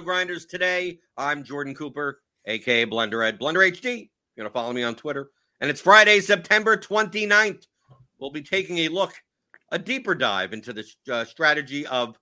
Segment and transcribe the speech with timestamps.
[0.00, 0.46] Grinders.
[0.46, 4.10] Today, I'm Jordan Cooper, aka Blender Ed, Blender HD.
[4.34, 5.30] You're gonna follow me on Twitter.
[5.60, 7.66] And it's Friday, September 29th.
[8.18, 9.14] We'll be taking a look,
[9.70, 12.18] a deeper dive into the uh, strategy of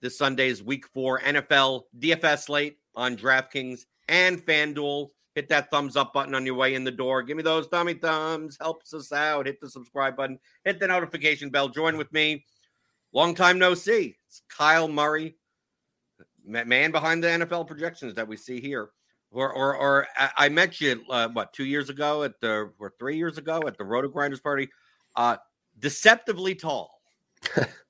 [0.00, 5.08] this Sunday's Week Four NFL DFS slate on DraftKings and FanDuel.
[5.34, 7.22] Hit that thumbs up button on your way in the door.
[7.22, 8.58] Give me those thummy thumbs.
[8.60, 9.46] Helps us out.
[9.46, 10.38] Hit the subscribe button.
[10.64, 11.68] Hit the notification bell.
[11.68, 12.44] Join with me.
[13.12, 14.16] Long time no see.
[14.26, 15.36] It's Kyle Murray,
[16.50, 18.90] man behind the NFL projections that we see here.
[19.32, 22.92] Or, or, or I- I met you uh, what two years ago at the or
[22.98, 24.68] three years ago at the RotoGrinders party.
[25.14, 25.36] Uh,
[25.78, 27.00] deceptively tall.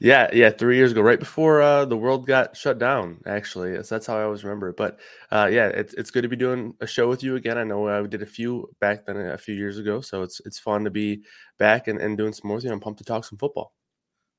[0.00, 3.18] Yeah, yeah, three years ago, right before uh, the world got shut down.
[3.26, 4.76] Actually, that's, that's how I always remember it.
[4.76, 4.98] But
[5.30, 7.58] uh, yeah, it's it's good to be doing a show with you again.
[7.58, 10.40] I know uh, we did a few back then a few years ago, so it's
[10.46, 11.22] it's fun to be
[11.58, 12.72] back and, and doing some more with you.
[12.72, 13.74] I'm pumped to talk some football.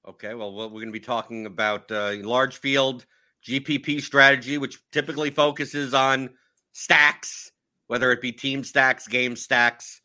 [0.07, 3.05] Okay, well, well we're going to be talking about uh, large field
[3.45, 6.29] GPP strategy, which typically focuses on
[6.71, 7.51] stacks,
[7.87, 10.01] whether it be team stacks, game stacks.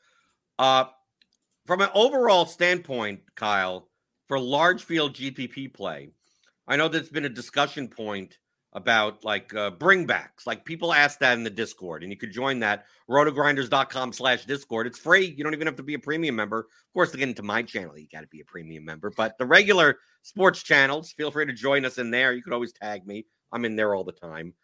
[0.58, 0.84] Uh,
[1.66, 3.88] from an overall standpoint, Kyle,
[4.26, 6.10] for large field GPP play,
[6.66, 8.38] I know that's been a discussion point
[8.74, 10.46] about like uh, bringbacks.
[10.46, 14.86] Like people ask that in the Discord, and you could join that rotogrinders.com slash Discord.
[14.86, 15.26] It's free.
[15.26, 16.60] You don't even have to be a premium member.
[16.60, 19.12] Of course, to get into my channel, you got to be a premium member.
[19.16, 22.32] But the regular sports channels, feel free to join us in there.
[22.32, 23.26] You could always tag me.
[23.52, 24.54] I'm in there all the time.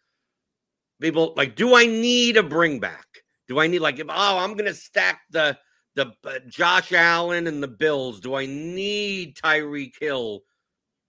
[1.00, 3.04] People like, do I need a bringback?
[3.48, 5.58] Do I need like, if, oh, I'm gonna stack the
[5.94, 8.20] the uh, Josh Allen and the Bills.
[8.20, 10.42] Do I need Tyreek Hill?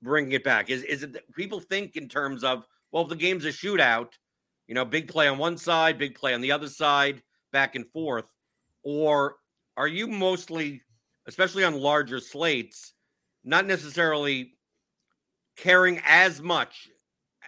[0.02, 0.70] Bring it back.
[0.70, 4.14] Is is it people think in terms of well, if the game's a shootout,
[4.68, 7.22] you know, big play on one side, big play on the other side,
[7.52, 8.34] back and forth,
[8.84, 9.36] or
[9.78, 10.82] are you mostly,
[11.28, 12.94] especially on larger slates,
[13.44, 14.54] not necessarily
[15.56, 16.90] caring as much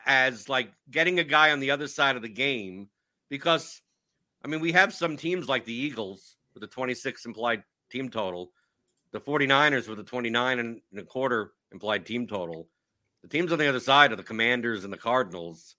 [0.05, 2.89] as like getting a guy on the other side of the game
[3.29, 3.81] because
[4.43, 8.51] I mean, we have some teams like the Eagles with a 26 implied team total,
[9.11, 12.67] the 49ers with a 29 and a quarter implied team total.
[13.23, 15.75] The teams on the other side are the Commanders and the Cardinals.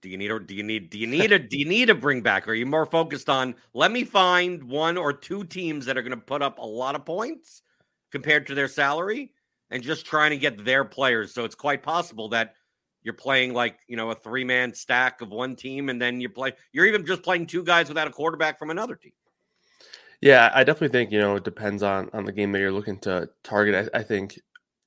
[0.00, 1.94] Do you need a do you need do you need a do you need a
[1.94, 2.48] bring back?
[2.48, 6.02] Or are you more focused on let me find one or two teams that are
[6.02, 7.62] going to put up a lot of points
[8.10, 9.32] compared to their salary
[9.70, 11.32] and just trying to get their players.
[11.32, 12.54] So it's quite possible that
[13.02, 16.28] you're playing like, you know, a three man stack of one team and then you
[16.28, 19.12] play you're even just playing two guys without a quarterback from another team.
[20.20, 22.98] Yeah, I definitely think, you know, it depends on on the game that you're looking
[23.00, 23.90] to target.
[23.94, 24.38] I, I think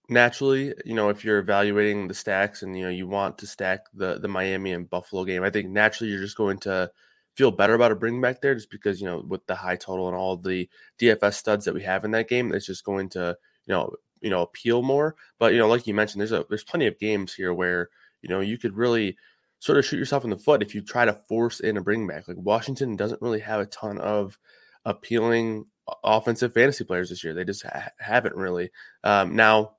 [0.09, 3.85] naturally, you know, if you're evaluating the stacks and you know you want to stack
[3.93, 6.91] the the Miami and Buffalo game, I think naturally you're just going to
[7.35, 10.07] feel better about a bring back there, just because you know with the high total
[10.07, 10.69] and all the
[10.99, 14.29] DFS studs that we have in that game, it's just going to you know you
[14.29, 15.15] know appeal more.
[15.39, 17.89] But you know, like you mentioned, there's a there's plenty of games here where
[18.21, 19.17] you know you could really
[19.59, 22.05] sort of shoot yourself in the foot if you try to force in a bring
[22.07, 22.27] back.
[22.27, 24.37] Like Washington doesn't really have a ton of
[24.83, 25.65] appealing
[26.03, 27.33] offensive fantasy players this year.
[27.33, 28.71] They just ha- haven't really.
[29.03, 29.74] Um, now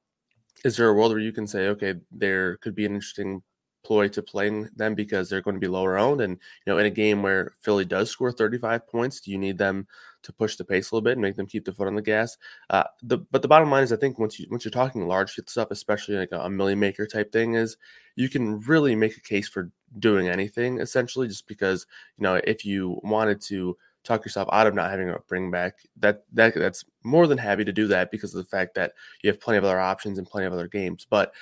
[0.67, 3.41] is there a world where you can say, okay, there could be an interesting
[3.85, 6.21] ploy to playing them because they're going to be lower owned?
[6.21, 9.59] And, you know, in a game where Philly does score 35 points, do you need
[9.59, 9.87] them
[10.25, 12.03] to push the pace a little bit and make them keep the foot on the
[12.03, 12.37] gas?
[12.69, 15.39] Uh, the, but the bottom line is, I think once you once you're talking large
[15.47, 17.77] stuff, especially like a, a million maker type thing, is
[18.17, 19.71] you can really make a case for
[20.01, 21.87] doing anything essentially, just because
[22.19, 23.77] you know if you wanted to
[24.07, 27.65] talk yourself out of not having a bring back, that that that's more than happy
[27.65, 28.93] to do that because of the fact that
[29.23, 31.07] you have plenty of other options and plenty of other games.
[31.09, 31.33] But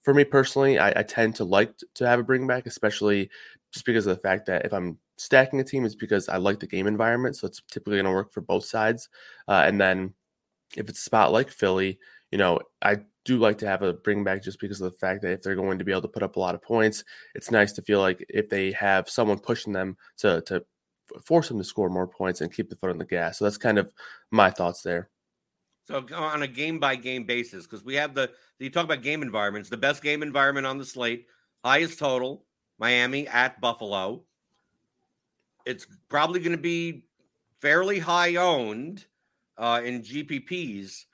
[0.00, 3.30] for me personally, I, I tend to like to have a bring back, especially
[3.72, 6.60] just because of the fact that if I'm stacking a team, it's because I like
[6.60, 7.36] the game environment.
[7.36, 9.08] So it's typically going to work for both sides.
[9.46, 10.14] Uh, and then
[10.76, 11.98] if it's a spot like Philly,
[12.30, 15.22] you know, I do like to have a bring back just because of the fact
[15.22, 17.50] that if they're going to be able to put up a lot of points, it's
[17.50, 20.64] nice to feel like if they have someone pushing them to to
[21.24, 23.38] force them to score more points and keep the foot on the gas.
[23.38, 23.92] So that's kind of
[24.30, 25.10] my thoughts there.
[25.84, 29.22] So on a game by game basis, because we have the you talk about game
[29.22, 31.26] environments, the best game environment on the slate,
[31.64, 32.44] highest total,
[32.78, 34.22] Miami at Buffalo.
[35.66, 37.04] It's probably going to be
[37.60, 39.04] fairly high owned
[39.58, 41.06] uh, in GPPs,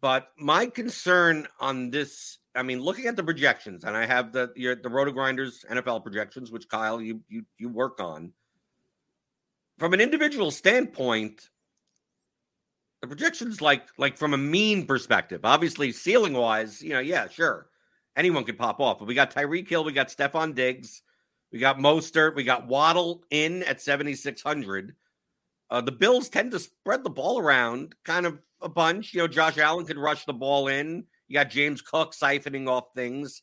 [0.00, 4.52] but my concern on this, I mean, looking at the projections, and I have the
[4.56, 8.32] your, the RotoGrinders NFL projections, which Kyle you you you work on
[9.78, 11.50] from an individual standpoint,
[13.02, 17.68] the projections like like from a mean perspective, obviously ceiling wise, you know, yeah, sure.
[18.16, 18.98] Anyone could pop off.
[18.98, 21.02] But we got Tyreek Hill, we got Stefon Diggs,
[21.52, 24.94] we got Mostert, we got Waddle in at 7,600.
[25.68, 29.12] Uh, the Bills tend to spread the ball around kind of a bunch.
[29.12, 31.04] You know, Josh Allen could rush the ball in.
[31.28, 33.42] You got James Cook siphoning off things.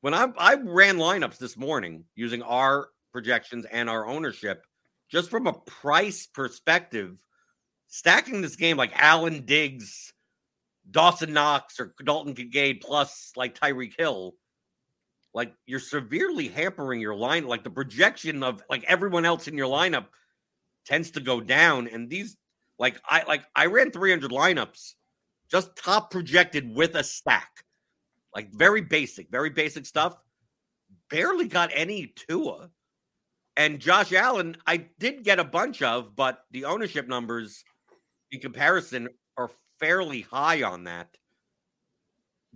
[0.00, 4.66] When I, I ran lineups this morning using our projections and our ownership,
[5.12, 7.22] just from a price perspective,
[7.86, 10.14] stacking this game like Allen Diggs,
[10.90, 14.34] Dawson Knox, or Dalton Kincaid plus like Tyreek Hill,
[15.34, 17.46] like you're severely hampering your line.
[17.46, 20.06] Like the projection of like everyone else in your lineup
[20.86, 21.88] tends to go down.
[21.88, 22.36] And these,
[22.78, 24.94] like I like I ran 300 lineups,
[25.50, 27.50] just top projected with a stack,
[28.34, 30.16] like very basic, very basic stuff.
[31.10, 32.70] Barely got any Tua.
[33.56, 37.64] And Josh Allen, I did get a bunch of, but the ownership numbers
[38.30, 41.16] in comparison are fairly high on that.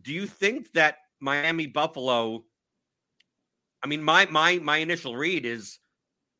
[0.00, 2.44] Do you think that Miami Buffalo?
[3.82, 5.78] I mean, my my my initial read is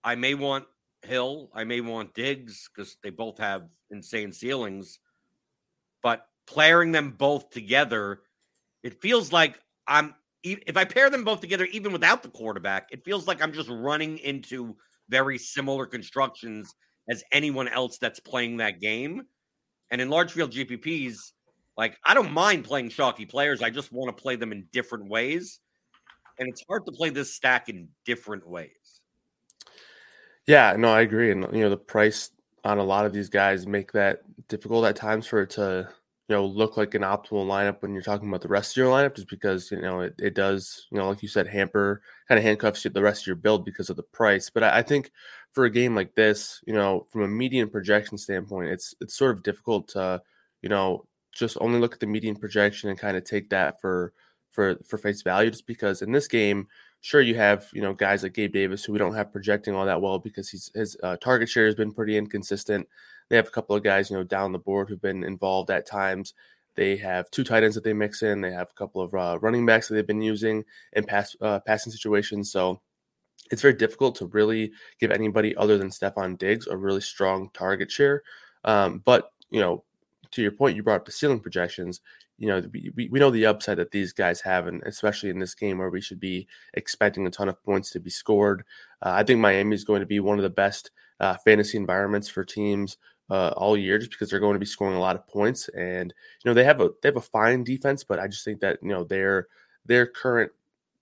[0.03, 0.65] I may want
[1.03, 4.99] Hill, I may want Diggs because they both have insane ceilings,
[6.03, 8.23] but pairing them both together,
[8.83, 10.15] it feels like I'm
[10.53, 13.69] if I pair them both together, even without the quarterback, it feels like I'm just
[13.69, 14.77] running into
[15.09, 16.75] very similar constructions
[17.09, 19.23] as anyone else that's playing that game.
[19.91, 21.33] And in large field GPPs,
[21.77, 23.63] like I don't mind playing chalky players.
[23.63, 25.61] I just want to play them in different ways.
[26.39, 29.01] And it's hard to play this stack in different ways.
[30.47, 31.31] Yeah, no, I agree.
[31.31, 32.31] And you know, the price
[32.65, 35.89] on a lot of these guys make that difficult at times for it to
[36.29, 38.91] you know look like an optimal lineup when you're talking about the rest of your
[38.91, 42.39] lineup just because you know it, it does you know like you said hamper kind
[42.39, 44.51] of handcuffs you the rest of your build because of the price.
[44.51, 45.13] But I, I, think
[45.53, 49.37] for a game like this you know from a median projection standpoint it's it's sort
[49.37, 50.21] of difficult to
[50.63, 54.13] you know just only look at the median projection and kind of take that for
[54.51, 56.67] for for face value just because in this game
[57.03, 59.87] sure you have you know guys like gabe davis who we don't have projecting all
[59.87, 62.89] that well because he's his uh, target share has been pretty inconsistent
[63.29, 65.87] they have a couple of guys, you know, down the board who've been involved at
[65.87, 66.35] times.
[66.75, 68.41] They have two tight ends that they mix in.
[68.41, 71.61] They have a couple of uh, running backs that they've been using in pass uh,
[71.61, 72.53] passing situations.
[72.53, 72.81] So
[73.51, 77.91] it's very difficult to really give anybody other than Stefon Diggs a really strong target
[77.91, 78.23] share.
[78.65, 79.85] Um, but you know,
[80.33, 82.01] to your point, you brought up the ceiling projections.
[82.37, 82.63] you know,
[82.95, 85.91] we, we know the upside that these guys have, and especially in this game where
[85.91, 88.65] we should be expecting a ton of points to be scored.
[89.01, 90.91] Uh, I think Miami is going to be one of the best
[91.21, 92.99] uh, fantasy environments for teams
[93.31, 96.13] uh, all year, just because they're going to be scoring a lot of points, and
[96.45, 98.79] you know they have a they have a fine defense, but I just think that
[98.83, 99.49] you know their
[99.85, 100.53] their current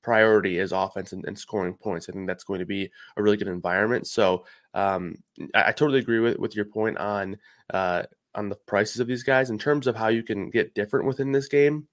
[0.02, 2.08] priority is offense and, and, scoring points.
[2.08, 4.06] I think that's going to be a really good environment.
[4.06, 5.16] So um,
[5.54, 7.38] I, I, totally agree with, with your point on
[7.72, 8.02] uh,
[8.34, 11.32] on the prices of these guys in terms of how you can get different within
[11.32, 11.88] this game.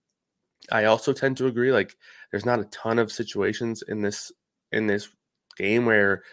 [0.71, 1.71] I also tend to agree.
[1.71, 1.95] Like,
[2.29, 4.31] there's not a ton of situations in this
[4.71, 5.09] in this
[5.57, 6.23] game where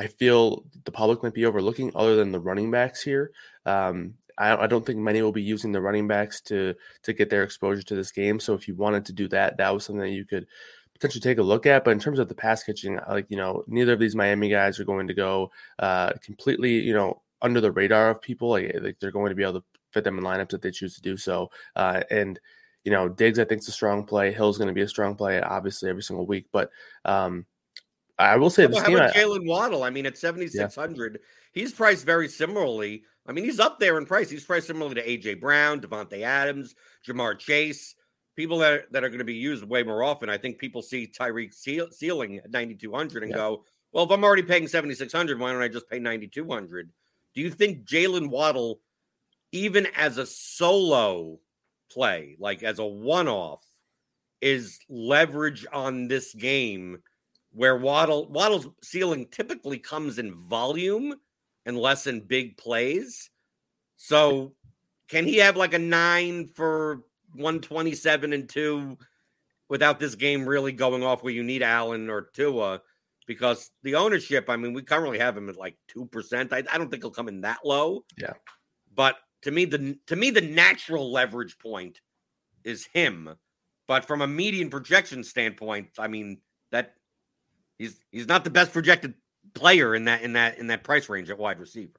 [0.00, 3.32] I feel the public might be overlooking, other than the running backs here.
[3.66, 7.28] Um, I, I don't think many will be using the running backs to to get
[7.28, 8.40] their exposure to this game.
[8.40, 10.46] So if you wanted to do that, that was something that you could
[10.94, 11.84] potentially take a look at.
[11.84, 14.80] But in terms of the pass catching, like you know, neither of these Miami guys
[14.80, 18.48] are going to go uh, completely, you know, under the radar of people.
[18.48, 20.94] Like, like, they're going to be able to fit them in lineups if they choose
[20.94, 21.50] to do so.
[21.76, 22.40] Uh, and
[22.84, 24.32] you know, Diggs I think is a strong play.
[24.32, 26.46] Hill's going to be a strong play, obviously every single week.
[26.50, 26.70] But
[27.04, 27.44] um,
[28.20, 28.94] I will say this how.
[28.94, 29.82] About Jaylen Waddle.
[29.82, 31.60] I mean, at seventy six hundred, yeah.
[31.60, 33.04] he's priced very similarly.
[33.26, 34.28] I mean, he's up there in price.
[34.28, 36.74] He's priced similarly to AJ Brown, Davante Adams,
[37.06, 37.94] Ja'Marr Chase.
[38.36, 40.30] People that are, that are going to be used way more often.
[40.30, 41.52] I think people see Tyreek
[41.92, 43.36] ceiling at ninety two hundred and yeah.
[43.38, 46.28] go, "Well, if I'm already paying seventy six hundred, why don't I just pay ninety
[46.28, 46.90] two hundred?
[47.34, 48.80] Do you think Jaylen Waddle,
[49.52, 51.38] even as a solo
[51.90, 53.64] play, like as a one off,
[54.40, 56.98] is leverage on this game
[57.52, 61.14] where Waddle Waddle's ceiling typically comes in volume
[61.66, 63.30] and less in big plays.
[63.96, 64.54] So
[65.08, 67.02] can he have like a nine for
[67.34, 68.96] 127 and two
[69.68, 72.80] without this game really going off where you need Allen or Tua?
[73.30, 76.52] because the ownership, I mean, we currently have him at like two percent.
[76.52, 78.04] I, I, don't think he'll come in that low.
[78.18, 78.32] Yeah.
[78.92, 82.00] But to me, the to me, the natural leverage point
[82.64, 83.30] is him.
[83.86, 86.38] But from a median projection standpoint, I mean
[86.72, 86.94] that
[87.80, 89.14] he's he's not the best projected
[89.54, 91.98] player in that in that in that price range at wide receiver.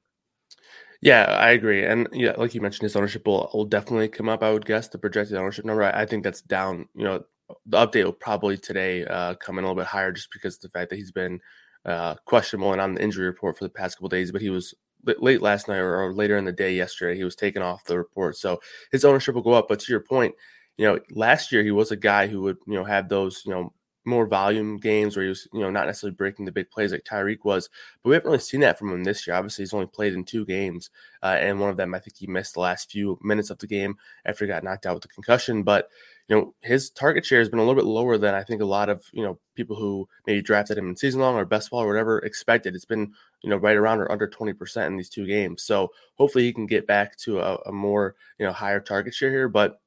[1.00, 1.84] Yeah, I agree.
[1.84, 4.42] And yeah, like you mentioned, his ownership will, will definitely come up.
[4.42, 5.82] I would guess the projected ownership number.
[5.82, 6.88] I, I think that's down.
[6.94, 7.24] You know,
[7.66, 10.60] the update will probably today uh, come in a little bit higher just because of
[10.60, 11.40] the fact that he's been
[11.84, 14.30] uh, questionable and on the injury report for the past couple days.
[14.30, 14.74] But he was
[15.18, 17.16] late last night or, or, later in the day yesterday.
[17.16, 18.60] He was taken off the report, so
[18.92, 19.66] his ownership will go up.
[19.68, 20.36] But to your point,
[20.76, 23.52] you know, last year he was a guy who would you know have those you
[23.52, 23.72] know
[24.04, 27.04] more volume games where he was, you know, not necessarily breaking the big plays like
[27.04, 27.68] Tyreek was.
[28.02, 29.36] But we haven't really seen that from him this year.
[29.36, 30.90] Obviously, he's only played in two games,
[31.22, 33.66] uh, and one of them I think he missed the last few minutes of the
[33.66, 35.62] game after he got knocked out with the concussion.
[35.62, 35.88] But
[36.28, 38.66] you know, his target share has been a little bit lower than I think a
[38.66, 41.82] lot of you know people who maybe drafted him in season long or best ball
[41.82, 42.74] or whatever expected.
[42.74, 45.62] It's been you know right around or under twenty percent in these two games.
[45.62, 49.30] So hopefully he can get back to a, a more you know higher target share
[49.30, 49.81] here, but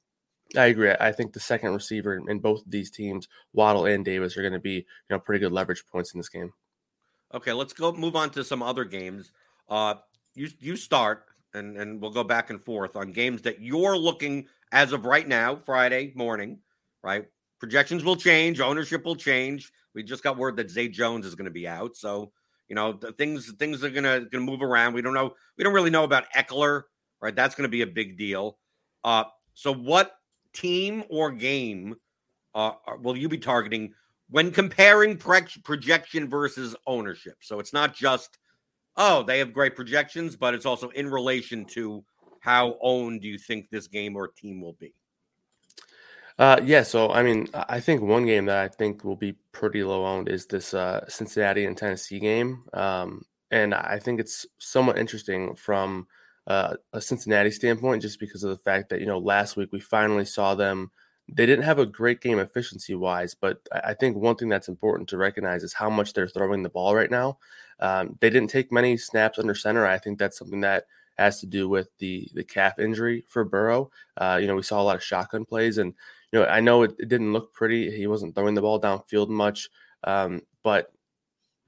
[0.56, 0.94] I agree.
[1.00, 4.54] I think the second receiver in both of these teams, Waddle and Davis, are going
[4.54, 6.54] to be you know pretty good leverage points in this game.
[7.34, 9.32] Okay, let's go move on to some other games.
[9.70, 9.96] Uh,
[10.34, 14.48] you you start, and and we'll go back and forth on games that you're looking
[14.72, 16.60] as of right now, Friday morning,
[17.04, 17.26] right?
[17.60, 19.72] Projections will change, ownership will change.
[19.94, 22.32] We just got word that Zay Jones is going to be out, so
[22.68, 24.94] you know things things are gonna gonna move around.
[24.94, 25.34] We don't know.
[25.58, 26.84] We don't really know about Ekeler,
[27.22, 27.36] right?
[27.36, 28.58] That's going to be a big deal.
[29.04, 30.18] Uh, so what
[30.56, 31.96] team or game
[32.56, 32.72] uh,
[33.02, 33.94] will you be targeting
[34.30, 37.38] when comparing projection versus ownership?
[37.42, 38.40] So it's not just,
[38.98, 42.04] oh, they have great projections, but it's also in relation to
[42.40, 44.94] how owned do you think this game or team will be?
[46.38, 49.84] Uh, yeah, so I mean, I think one game that I think will be pretty
[49.84, 54.98] low owned is this uh, Cincinnati and Tennessee game, um, and I think it's somewhat
[54.98, 56.08] interesting from
[56.48, 59.80] uh, a Cincinnati standpoint, just because of the fact that you know last week we
[59.80, 60.92] finally saw them.
[61.28, 65.10] They didn't have a great game efficiency wise, but I think one thing that's important
[65.10, 67.40] to recognize is how much they're throwing the ball right now.
[67.80, 69.88] Um, they didn't take many snaps under center.
[69.88, 70.86] I think that's something that
[71.18, 73.90] has to do with the the calf injury for Burrow.
[74.18, 75.94] Uh, you know, we saw a lot of shotgun plays, and
[76.32, 77.96] you know, I know it, it didn't look pretty.
[77.96, 79.70] He wasn't throwing the ball downfield much,
[80.04, 80.92] um, but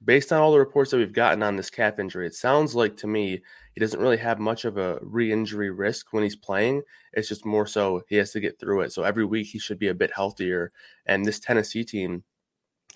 [0.04, 2.96] based on all the reports that we've gotten on this calf injury, it sounds like
[2.98, 3.40] to me
[3.72, 6.82] he doesn't really have much of a re-injury risk when he's playing.
[7.12, 8.92] It's just more so he has to get through it.
[8.92, 10.72] So every week he should be a bit healthier.
[11.06, 12.22] And this Tennessee team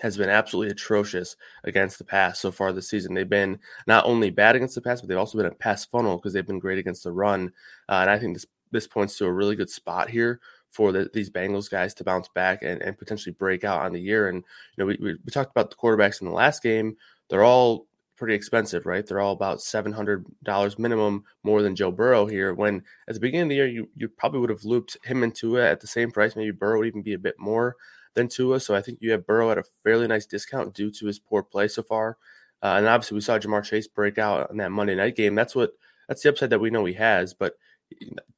[0.00, 3.14] has been absolutely atrocious against the pass so far this season.
[3.14, 6.16] They've been not only bad against the pass, but they've also been a pass funnel
[6.16, 7.52] because they've been great against the run.
[7.88, 10.40] Uh, and I think this this points to a really good spot here
[10.72, 14.00] for the, these Bengals guys to bounce back and, and potentially break out on the
[14.00, 14.28] year.
[14.28, 14.42] And you
[14.78, 16.96] know, we, we, talked about the quarterbacks in the last game;
[17.28, 17.86] they're all
[18.16, 19.06] pretty expensive, right?
[19.06, 22.54] They're all about seven hundred dollars minimum more than Joe Burrow here.
[22.54, 25.56] When at the beginning of the year, you you probably would have looped him into
[25.56, 26.34] it at the same price.
[26.34, 27.76] Maybe Burrow would even be a bit more
[28.14, 28.60] than Tua.
[28.60, 31.42] So I think you have Burrow at a fairly nice discount due to his poor
[31.42, 32.16] play so far.
[32.62, 35.34] Uh, and obviously, we saw Ja'Marr Chase break out in that Monday night game.
[35.34, 35.72] That's what
[36.08, 37.34] that's the upside that we know he has.
[37.34, 37.56] But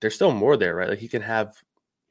[0.00, 0.88] there's still more there, right?
[0.88, 1.62] Like he can have.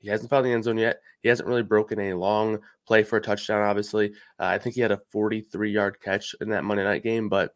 [0.03, 1.01] He hasn't found the end zone yet.
[1.21, 3.61] He hasn't really broken a long play for a touchdown.
[3.61, 7.29] Obviously, uh, I think he had a 43 yard catch in that Monday night game.
[7.29, 7.55] But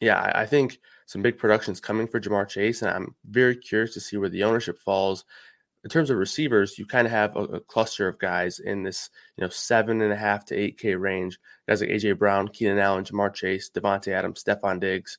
[0.00, 3.94] yeah, I, I think some big productions coming for Ja'Marr Chase, and I'm very curious
[3.94, 5.24] to see where the ownership falls
[5.84, 9.10] in terms of receivers, you kind of have a, a, cluster of guys in this,
[9.36, 11.38] you know, seven and a half to eight K range.
[11.68, 15.18] Guys like AJ Brown, Keenan Allen, Ja'Marr Chase, Davante Adams, Stefon Diggs,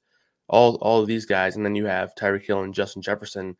[0.50, 3.56] all all of these guys, and then you have Tyreek Hill and Justin Jefferson,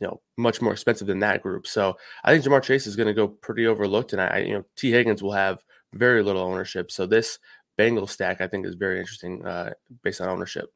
[0.00, 1.66] you know, much more expensive than that group.
[1.66, 4.64] So I think Ja'Marr Chase is going to go pretty overlooked, and I, you know,
[4.76, 6.90] Tee Higgins will have very little ownership.
[6.90, 7.38] So this
[7.76, 9.72] Bengal stack, I think, is very interesting uh,
[10.02, 10.66] based on ownership.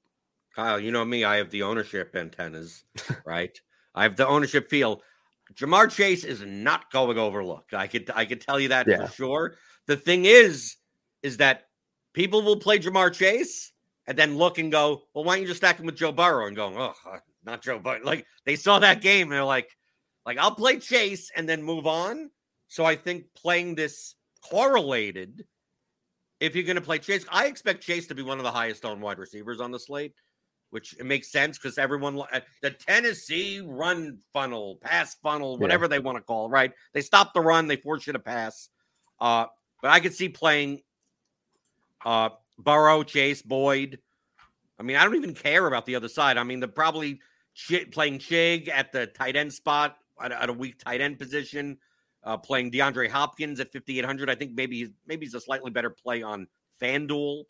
[0.54, 2.84] Kyle, you know me, I have the ownership antennas,
[3.24, 3.58] right?
[3.94, 5.02] I have the ownership feel.
[5.54, 7.74] Ja'Marr Chase is not going overlooked.
[7.74, 9.06] I could I could tell you that yeah.
[9.06, 9.54] for sure.
[9.86, 10.76] The thing is,
[11.22, 11.64] is that
[12.14, 13.72] people will play Ja'Marr Chase
[14.06, 16.46] and then look and go, well, why don't you just stack him with Joe Burrow
[16.46, 18.00] and go, oh, not Joe Burrow.
[18.02, 19.68] Like they saw that game and they're like,
[20.26, 22.30] like I'll play Chase and then move on.
[22.68, 25.44] So I think playing this correlated,
[26.38, 28.84] if you're going to play Chase, I expect Chase to be one of the highest
[28.84, 30.14] on wide receivers on the slate
[30.70, 35.88] which it makes sense because everyone uh, the Tennessee run funnel, pass funnel, whatever yeah.
[35.88, 36.72] they want to call it, right?
[36.94, 38.68] They stop the run, they force you to pass.
[39.20, 39.46] Uh,
[39.82, 40.80] but I could see playing
[42.04, 43.98] uh Burrow, Chase, Boyd.
[44.78, 46.38] I mean, I don't even care about the other side.
[46.38, 47.20] I mean, they're probably
[47.90, 51.78] playing Chig at the tight end spot at, at a weak tight end position.
[52.22, 54.28] Uh, playing DeAndre Hopkins at 5,800.
[54.28, 56.48] I think maybe he's, maybe he's a slightly better play on
[56.80, 57.44] FanDuel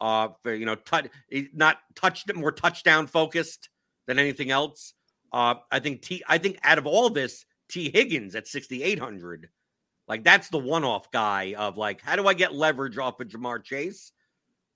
[0.00, 3.68] uh, for, you know, t- not touched more touchdown focused
[4.06, 4.94] than anything else.
[5.32, 6.22] Uh, I think T.
[6.26, 9.48] I think out of all this, Tee Higgins at sixty eight hundred,
[10.08, 13.28] like that's the one off guy of like, how do I get leverage off of
[13.28, 14.12] Ja'Marr Chase?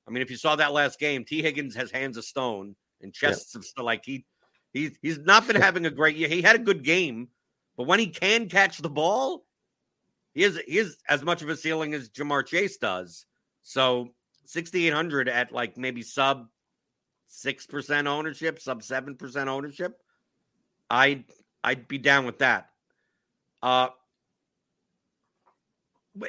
[0.07, 3.13] I mean, if you saw that last game, Tee Higgins has hands of stone and
[3.13, 3.67] chests of.
[3.77, 4.27] Like he,
[4.75, 6.29] he's he's not been having a great year.
[6.29, 7.29] He had a good game,
[7.79, 9.47] but when he can catch the ball,
[10.35, 13.25] he is he is as much of a ceiling as Ja'Marr Chase does.
[13.63, 14.11] So
[14.45, 16.49] 6,800 at like maybe sub
[17.31, 19.99] 6% ownership, sub 7% ownership,
[20.91, 21.25] I'd,
[21.63, 22.69] I'd be down with that.
[23.63, 23.89] Uh,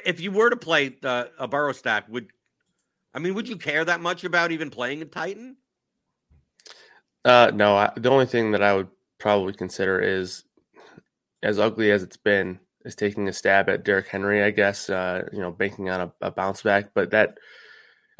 [0.04, 2.28] if you were to play the, a Burrow stack, would
[3.14, 5.56] I mean, would you care that much about even playing a Titan?
[7.26, 7.76] Uh, no.
[7.76, 10.44] I, the only thing that I would probably consider is,
[11.42, 14.44] as ugly as it's been, is taking a stab at Derrick Henry.
[14.44, 17.36] I guess uh, you know, banking on a, a bounce back, but that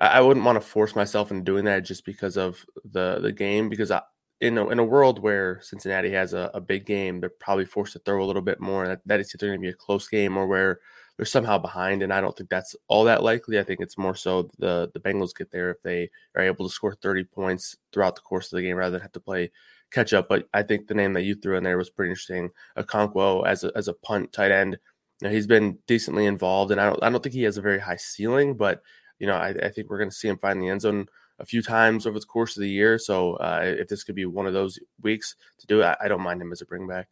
[0.01, 3.69] I wouldn't want to force myself into doing that just because of the the game.
[3.69, 4.03] Because I,
[4.41, 7.93] in a, in a world where Cincinnati has a, a big game, they're probably forced
[7.93, 8.89] to throw a little bit more.
[8.89, 10.81] That, that is either going to be a close game or where
[11.17, 12.03] they're somehow behind.
[12.03, 13.59] And I don't think that's all that likely.
[13.59, 16.75] I think it's more so the the Bengals get there if they are able to
[16.75, 19.51] score 30 points throughout the course of the game rather than have to play
[19.91, 20.29] catch up.
[20.29, 22.51] But I think the name that you threw in there was pretty interesting.
[22.77, 24.79] Okonkwo as a as a punt tight end.
[25.23, 27.79] Know, he's been decently involved, and I don't I don't think he has a very
[27.79, 28.83] high ceiling, but
[29.19, 31.47] you know, I, I think we're going to see him find the end zone a
[31.47, 32.99] few times over the course of the year.
[32.99, 36.23] So uh, if this could be one of those weeks to do it, I, don't
[36.23, 37.09] mind him as a bring back.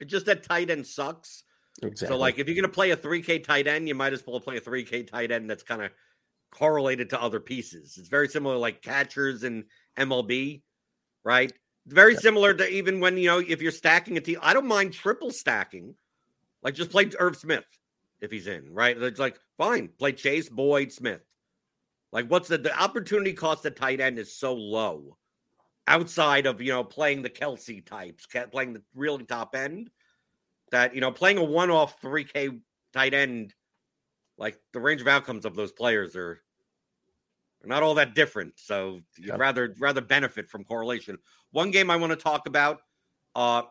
[0.00, 1.44] It's just that tight end sucks.
[1.80, 2.14] Exactly.
[2.14, 4.40] So like if you're going to play a 3K tight end, you might as well
[4.40, 5.90] play a 3K tight end that's kind of
[6.50, 7.96] correlated to other pieces.
[7.98, 9.64] It's very similar like catchers and
[9.96, 10.62] MLB,
[11.24, 11.52] right?
[11.86, 12.20] Very yeah.
[12.20, 14.38] similar to even when you know if you're stacking a team.
[14.42, 15.94] I don't mind triple stacking.
[16.62, 17.64] Like just play Irv Smith
[18.20, 18.96] if he's in, right?
[18.96, 21.22] It's like fine, play Chase, Boyd, Smith.
[22.12, 25.16] Like, what's the, the opportunity cost at tight end is so low
[25.86, 29.90] outside of, you know, playing the Kelce types, playing the really top end
[30.72, 32.60] that, you know, playing a one off 3K
[32.92, 33.54] tight end,
[34.36, 36.42] like the range of outcomes of those players are,
[37.62, 38.54] are not all that different.
[38.56, 39.38] So you'd yep.
[39.38, 41.18] rather rather benefit from correlation.
[41.52, 42.80] One game I want to talk about
[43.34, 43.62] uh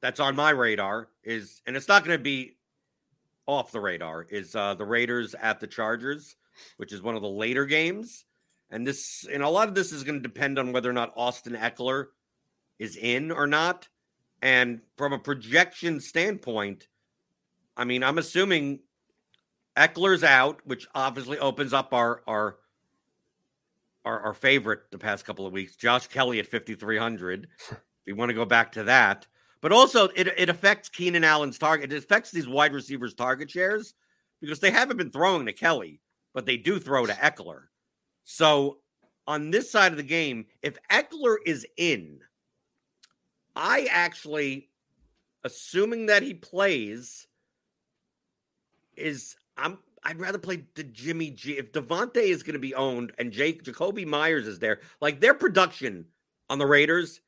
[0.00, 2.56] that's on my radar is and it's not going to be
[3.46, 6.36] off the radar is uh the Raiders at the Chargers
[6.76, 8.24] which is one of the later games.
[8.70, 11.12] And this, and a lot of this is going to depend on whether or not
[11.16, 12.06] Austin Ekeler
[12.78, 13.88] is in or not.
[14.42, 16.88] And from a projection standpoint,
[17.76, 18.80] I mean, I'm assuming
[19.76, 22.56] Ekeler's out, which obviously opens up our our
[24.04, 27.48] our, our favorite the past couple of weeks, Josh Kelley at 5,300.
[27.70, 29.26] if you want to go back to that,
[29.60, 31.92] but also it it affects Keenan Allen's target.
[31.92, 33.94] It affects these wide receivers' target shares
[34.40, 36.00] because they haven't been throwing to Kelley,
[36.34, 37.64] but they do throw to Ekeler.
[38.24, 38.78] So
[39.26, 42.20] on this side of the game, if Eckler is in,
[43.56, 44.68] I actually,
[45.42, 47.26] assuming that he plays,
[48.96, 51.58] is I'm I'd rather play the Jimmy G.
[51.58, 55.34] If Davante is going to be owned and Jake Jakobi Meyers is there, like their
[55.34, 56.04] production
[56.48, 57.20] on the Raiders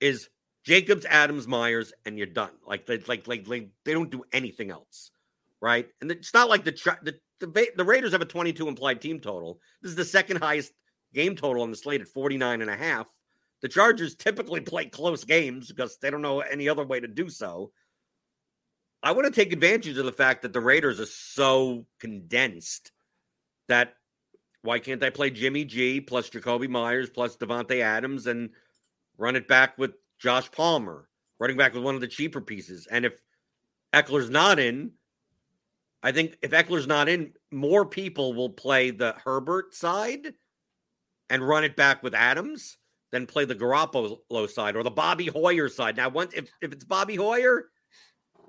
[0.00, 0.28] is
[0.64, 2.50] Jacobs, Adams, Meyers, and you're done.
[2.66, 5.10] Like they like like like they don't do anything else,
[5.60, 5.86] right?
[6.00, 7.14] And it's not like the the
[7.46, 9.60] the, the Raiders have a 22 implied team total.
[9.82, 10.72] This is the second highest
[11.12, 13.06] game total on the slate at 49 and a half.
[13.64, 17.30] The Chargers typically play close games because they don't know any other way to do
[17.30, 17.72] so.
[19.02, 22.92] I want to take advantage of the fact that the Raiders are so condensed
[23.68, 23.94] that
[24.60, 28.50] why can't I play Jimmy G plus Jakobi Meyers plus Davante Adams and
[29.16, 32.86] run it back with Josh Palmer, running back with one of the cheaper pieces?
[32.90, 33.14] And if
[33.94, 34.90] Ekeler's not in,
[36.02, 40.34] I think if Ekeler's not in, more people will play the Herbert side
[41.30, 42.76] and run it back with Adams
[43.14, 45.96] than play the Garoppolo side or the Bobby Hoyer side.
[45.96, 47.66] Now, once if, if it's Bobby Hoyer,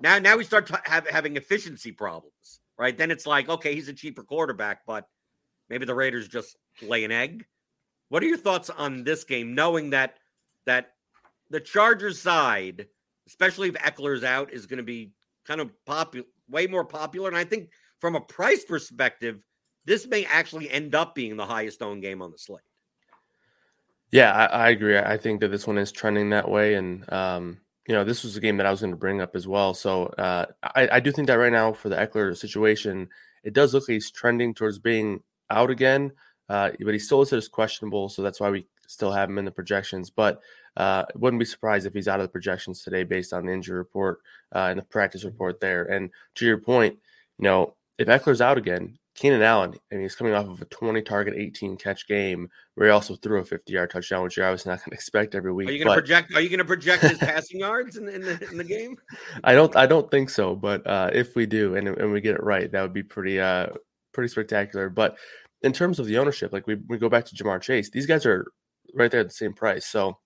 [0.00, 2.98] now, now we start t- have, having efficiency problems, right?
[2.98, 5.06] Then it's like, okay, he's a cheaper quarterback, but
[5.70, 7.46] maybe the Raiders just lay an egg.
[8.08, 10.16] What are your thoughts on this game, knowing that
[10.64, 10.94] that
[11.48, 12.88] the Chargers side,
[13.28, 15.12] especially if Ekeler's out, is going to be
[15.46, 19.44] kind of popular, way more popular, and I think from a price perspective,
[19.84, 22.62] this may actually end up being the highest owned game on the slate.
[24.12, 24.98] Yeah, I, I, agree.
[24.98, 28.36] I think that this one is trending that way, and um, you know, this was
[28.36, 29.74] a game that I was going to bring up as well.
[29.74, 33.08] So uh, I, I, do think that right now for the Ekeler situation,
[33.44, 36.12] it does look like he's trending towards being out again,
[36.48, 38.08] uh, but he still listed as questionable.
[38.08, 40.10] So that's why we still have him in the projections.
[40.10, 40.40] But
[40.76, 43.78] uh, wouldn't be surprised if he's out of the projections today based on the injury
[43.78, 44.20] report
[44.54, 45.84] uh, and the practice report there.
[45.84, 46.98] And to your point,
[47.38, 51.00] you know, if Ekeler's out again, Keenan Allen, and he's coming off of a 20
[51.02, 54.70] target, 18 catch game where he also threw a 50 yard touchdown, which you're obviously
[54.70, 55.68] not going to expect every week.
[55.68, 56.34] Are you going to project?
[56.34, 58.96] Are you going to project his passing yards in, in, the in the game?
[59.42, 59.74] I don't.
[59.74, 60.54] I don't think so.
[60.54, 63.40] But uh, if we do, and, and we get it right, that would be pretty
[63.40, 63.68] uh
[64.12, 64.90] pretty spectacular.
[64.90, 65.16] But
[65.62, 68.26] in terms of the ownership, like we we go back to Ja'Marr Chase, these guys
[68.26, 68.46] are
[68.94, 69.86] right there at the same price.
[69.86, 70.18] So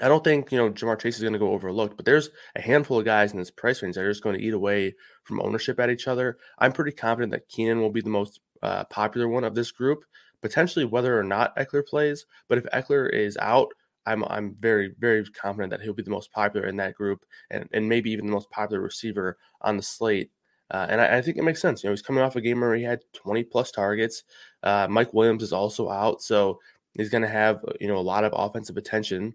[0.00, 2.60] I don't think you know Ja'Marr Chase is going to go overlooked, but there's a
[2.60, 5.40] handful of guys in this price range that are just going to eat away from
[5.40, 6.38] ownership at each other.
[6.58, 10.04] I'm pretty confident that Keenan will be the most uh, popular one of this group,
[10.40, 12.24] potentially whether or not Ekeler plays.
[12.48, 13.68] But if Ekeler is out,
[14.06, 17.68] I'm I'm very very confident that he'll be the most popular in that group, and
[17.72, 20.30] and maybe even the most popular receiver on the slate.
[20.70, 21.82] Uh, and I, I, think it makes sense.
[21.82, 24.22] You know, he's coming off a game where he had 20 plus targets.
[24.62, 26.60] Uh, Mike Williams is also out, so
[26.94, 29.34] he's going to have you know a lot of offensive attention.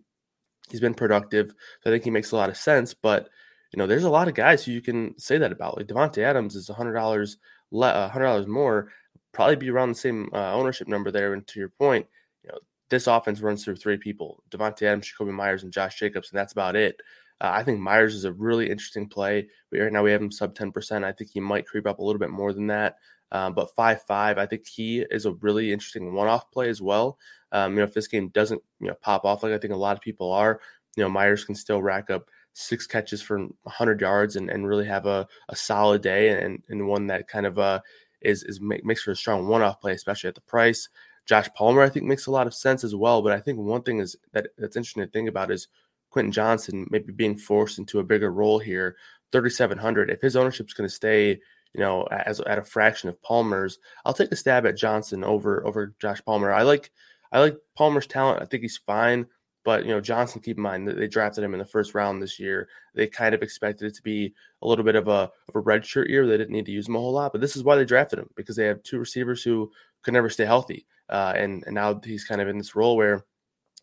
[0.69, 2.93] He's been productive, so I think he makes a lot of sense.
[2.93, 3.29] But
[3.73, 5.77] you know, there's a lot of guys who you can say that about.
[5.77, 7.37] Like Davante Adams is hundred dollars,
[7.73, 8.89] hundred dollars more,
[9.31, 11.33] probably be around the same uh, ownership number there.
[11.33, 12.05] And to your point,
[12.43, 16.31] you know, this offense runs through three people: Davante Adams, Jakobi Meyers, and Josh Jacobs,
[16.31, 16.97] and that's about it.
[17.39, 19.47] Uh, I think Meyers is a really interesting play.
[19.71, 21.05] Right now we have him sub ten percent.
[21.05, 22.95] I think he might creep up a little bit more than that.
[23.31, 26.81] Um, but five five, I think he is a really interesting one off play as
[26.81, 27.17] well.
[27.51, 29.77] Um, you know, if this game doesn't you know pop off like I think a
[29.77, 30.59] lot of people are,
[30.95, 34.85] you know, Meyers can still rack up six catches for 100 yards and, and really
[34.87, 37.79] have a, a solid day and, and one that kind of uh,
[38.21, 40.89] is is make, makes for a strong one off play, especially at the price.
[41.25, 43.21] Josh Palmer, I think, makes a lot of sense as well.
[43.21, 45.67] But I think one thing is that that's interesting to think about is
[46.09, 48.95] Quentin Johnston maybe being forced into a bigger role here.
[49.33, 50.09] 3,700.
[50.09, 51.41] If his ownership is going to stay,
[51.77, 55.65] you know, as at a fraction of Palmer's, I'll take a stab at Johnston over
[55.65, 56.51] over Josh Palmer.
[56.51, 56.91] I like
[57.31, 58.41] I like Palmer's talent.
[58.41, 59.27] I think he's fine.
[59.63, 60.41] But you know, Johnston.
[60.41, 62.67] keep in mind that they drafted him in the first round this year.
[62.95, 65.85] They kind of expected it to be a little bit of a of a red
[65.85, 66.25] shirt year.
[66.25, 68.19] They didn't need to use him a whole lot, but this is why they drafted
[68.19, 70.87] him because they have two receivers who could never stay healthy.
[71.09, 73.23] Uh, and and now he's kind of in this role where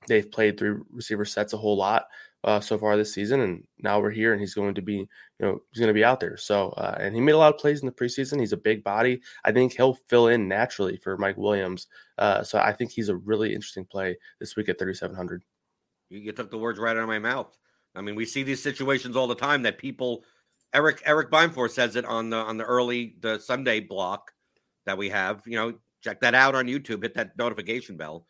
[0.09, 2.07] they've played three receiver sets a whole lot
[2.45, 5.09] uh, so far this season, and now we're here, and he's going to be, you
[5.41, 6.37] know, he's going to be out there.
[6.37, 8.39] So, uh, and he made a lot of plays in the preseason.
[8.39, 9.23] He's a big body.
[9.45, 11.87] I think he'll fill in naturally for Mike Williams.
[12.19, 15.43] Uh, so I think he's a really interesting play this week at 3,700.
[16.11, 17.57] You, you took the words right out of my mouth.
[17.95, 20.25] I mean, we see these situations all the time that people.
[20.75, 24.33] Eric Eric Beinfor says it on the on the early the Sunday block
[24.87, 25.43] that we have.
[25.47, 27.03] You know, check that out on YouTube.
[27.03, 28.27] Hit that notification bell.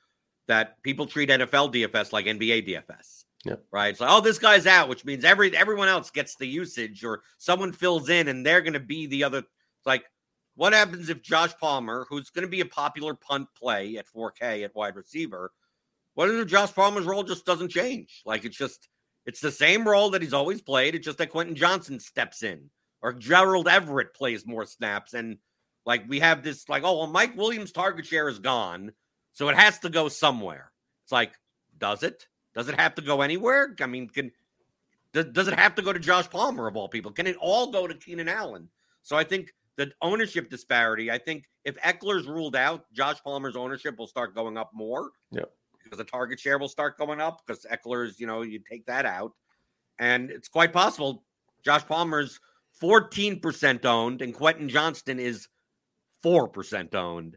[0.46, 3.23] That people treat NFL DFS like NBA DFS.
[3.44, 3.64] Yep.
[3.70, 3.98] Right.
[3.98, 7.72] Like, oh, this guy's out, which means every everyone else gets the usage, or someone
[7.72, 9.42] fills in, and they're going to be the other.
[9.85, 10.04] Like,
[10.54, 14.64] what happens if Josh Palmer, who's going to be a popular punt play at 4K
[14.64, 15.52] at wide receiver,
[16.14, 18.22] what if Josh Palmer's role just doesn't change?
[18.24, 18.88] Like, it's just
[19.26, 20.94] it's the same role that he's always played.
[20.94, 22.70] It's just that Quentin Johnston steps in,
[23.02, 25.38] or Gerald Everett plays more snaps, and
[25.85, 28.92] like we have this, like, oh well, Mike Williams' target share is gone.
[29.33, 30.70] So it has to go somewhere.
[31.04, 31.33] It's like,
[31.76, 32.28] does it?
[32.54, 33.74] Does it have to go anywhere?
[33.80, 34.30] I mean, can
[35.12, 37.12] does, does it have to go to Josh Palmer of all people?
[37.12, 38.68] Can it all go to Keenan Allen?
[39.02, 43.98] So I think the ownership disparity, I think if Ekeler's ruled out, Josh Palmer's ownership
[43.98, 45.10] will start going up more.
[45.30, 45.44] Yeah.
[45.82, 48.18] Because the target share will start going up because Ekeler's.
[48.18, 49.32] you know, you take that out.
[49.98, 51.24] And it's quite possible
[51.64, 52.40] Josh Palmer's
[52.82, 55.48] 14% owned and Quentin Johnston is
[56.24, 57.36] 4% owned.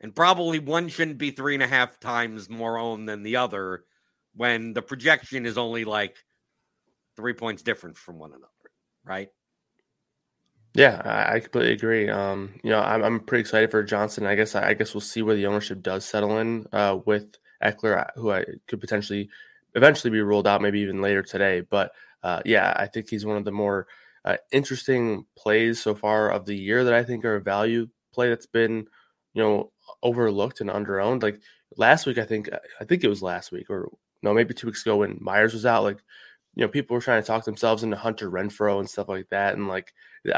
[0.00, 3.84] And probably one shouldn't be three and a half times more owned than the other
[4.34, 6.16] when the projection is only like
[7.16, 8.48] three points different from one another,
[9.04, 9.28] right?
[10.74, 12.08] Yeah, I, completely agree.
[12.08, 14.24] Um, you know, I'm, I'm pretty excited for Johnston.
[14.24, 17.26] I guess I guess we'll see where the ownership does settle in uh, with
[17.62, 19.28] Ekeler, who I could potentially
[19.74, 21.62] eventually be ruled out, maybe even later today.
[21.62, 23.88] But uh, yeah, I think he's one of the more
[24.24, 28.28] uh, interesting plays so far of the year that I think are a value play
[28.28, 28.86] that's been,
[29.34, 29.72] you know,
[30.04, 31.22] overlooked and underowned.
[31.22, 31.40] Like
[31.76, 32.48] last week, I think
[32.80, 33.90] I think it was last week or
[34.22, 35.84] no, maybe two weeks ago when Meyers was out.
[35.84, 35.98] Like
[36.54, 39.54] you know, people were trying to talk themselves into Hunter Renfrow and stuff like that,
[39.54, 39.92] and like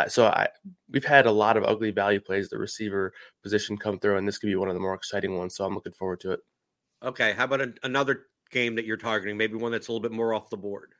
[0.08, 0.48] so I
[0.90, 4.38] we've had a lot of ugly value plays the receiver position come through, and this
[4.38, 5.56] could be one of the more exciting ones.
[5.56, 6.40] So I'm looking forward to it.
[7.02, 9.36] Okay, how about a, another game that you're targeting?
[9.36, 10.92] Maybe one that's a little bit more off the board.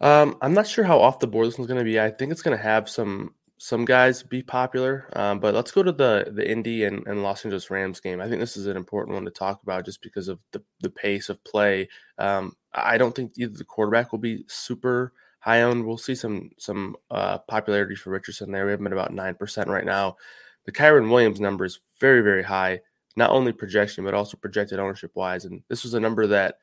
[0.00, 2.00] Um, I'm not sure how off the board this one's going to be.
[2.00, 5.82] I think it's going to have some some guys be popular, um, but let's go
[5.82, 8.20] to the the Indy and, and, Los Angeles Rams game.
[8.20, 10.90] I think this is an important one to talk about just because of the the
[10.90, 11.88] pace of play.
[12.18, 15.84] Um, I don't think either the quarterback will be super high owned.
[15.84, 18.64] We'll see some some uh, popularity for Richardson there.
[18.64, 20.16] We have him at about nine percent right now.
[20.64, 22.80] The Kyren Williams number is very very high,
[23.16, 25.44] not only projection but also projected ownership wise.
[25.44, 26.58] And this was a number that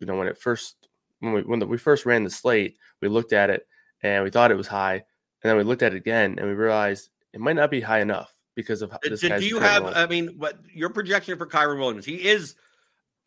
[0.00, 0.88] you know when it first
[1.20, 3.66] when we when the, we first ran the slate, we looked at it
[4.02, 5.04] and we thought it was high,
[5.44, 8.00] and then we looked at it again and we realized it might not be high
[8.00, 9.20] enough because of this.
[9.20, 9.84] Do, do you have?
[9.84, 12.06] I mean, what your projection for Kyren Williams?
[12.06, 12.54] He is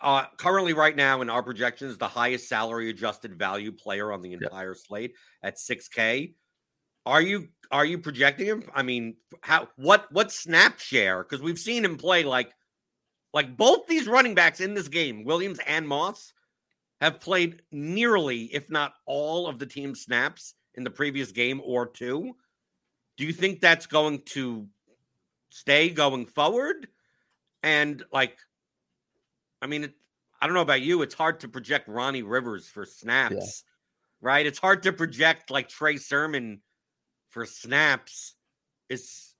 [0.01, 4.33] uh, currently, right now in our projections, the highest salary adjusted value player on the
[4.33, 4.77] entire yep.
[4.77, 6.33] slate at 6K.
[7.05, 8.63] Are you are you projecting him?
[8.73, 11.23] I mean, how what what snap share?
[11.23, 12.51] Because we've seen him play like
[13.33, 16.33] like both these running backs in this game, Williams and Moss,
[16.99, 21.87] have played nearly, if not all, of the team snaps in the previous game or
[21.87, 22.35] two.
[23.17, 24.67] Do you think that's going to
[25.49, 26.87] stay going forward?
[27.63, 28.37] And like
[29.61, 29.93] I mean, it,
[30.39, 31.01] I don't know about you.
[31.01, 33.63] It's hard to project Ronnie Rivers for snaps,
[34.21, 34.29] yeah.
[34.29, 34.45] right?
[34.45, 36.61] It's hard to project like Trey Sermon
[37.29, 38.35] for snaps.
[38.89, 39.33] Is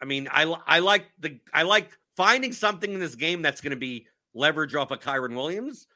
[0.00, 3.70] I mean, I I like the I like finding something in this game that's going
[3.72, 5.86] to be leverage off of Kyren Williams.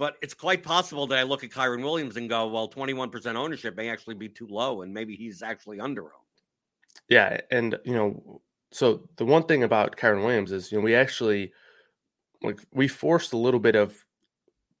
[0.00, 3.76] But it's quite possible that I look at Kyren Williams and go, well, 21% ownership
[3.76, 6.14] may actually be too low, and maybe he's actually under owned.
[7.10, 7.38] Yeah.
[7.50, 8.40] And, you know,
[8.72, 11.52] so the one thing about Kyren Williams is, you know, we actually
[12.40, 13.94] like we forced a little bit of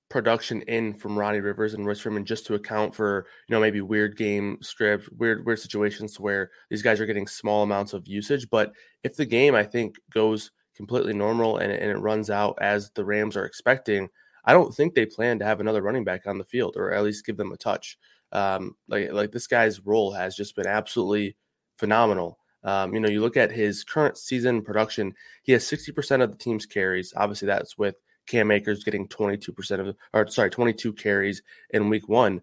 [0.08, 3.82] production in from Ronnie Rivers and Royce Freeman just to account for you know maybe
[3.82, 8.48] weird game script, weird weird situations where these guys are getting small amounts of usage.
[8.48, 8.72] But
[9.04, 13.04] if the game I think goes completely normal and, and it runs out as the
[13.04, 14.08] Rams are expecting,
[14.44, 17.04] I don't think they plan to have another running back on the field or at
[17.04, 17.98] least give them a touch.
[18.32, 21.36] Um, like like this guy's role has just been absolutely
[21.78, 22.38] phenomenal.
[22.62, 26.36] Um, you know, you look at his current season production, he has 60% of the
[26.36, 27.12] team's carries.
[27.16, 32.42] Obviously, that's with Cam Akers getting 22% of, or sorry, 22 carries in week one.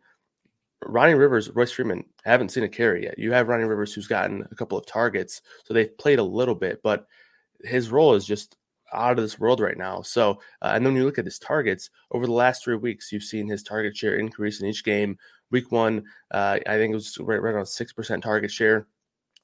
[0.85, 3.17] Ronnie Rivers, Royce Freeman haven't seen a carry yet.
[3.17, 6.55] You have Ronnie Rivers who's gotten a couple of targets, so they've played a little
[6.55, 7.07] bit, but
[7.63, 8.55] his role is just
[8.93, 10.01] out of this world right now.
[10.01, 13.11] So, uh, and then when you look at his targets over the last three weeks,
[13.11, 15.17] you've seen his target share increase in each game.
[15.51, 18.87] Week one, uh, I think it was right, right six percent target share.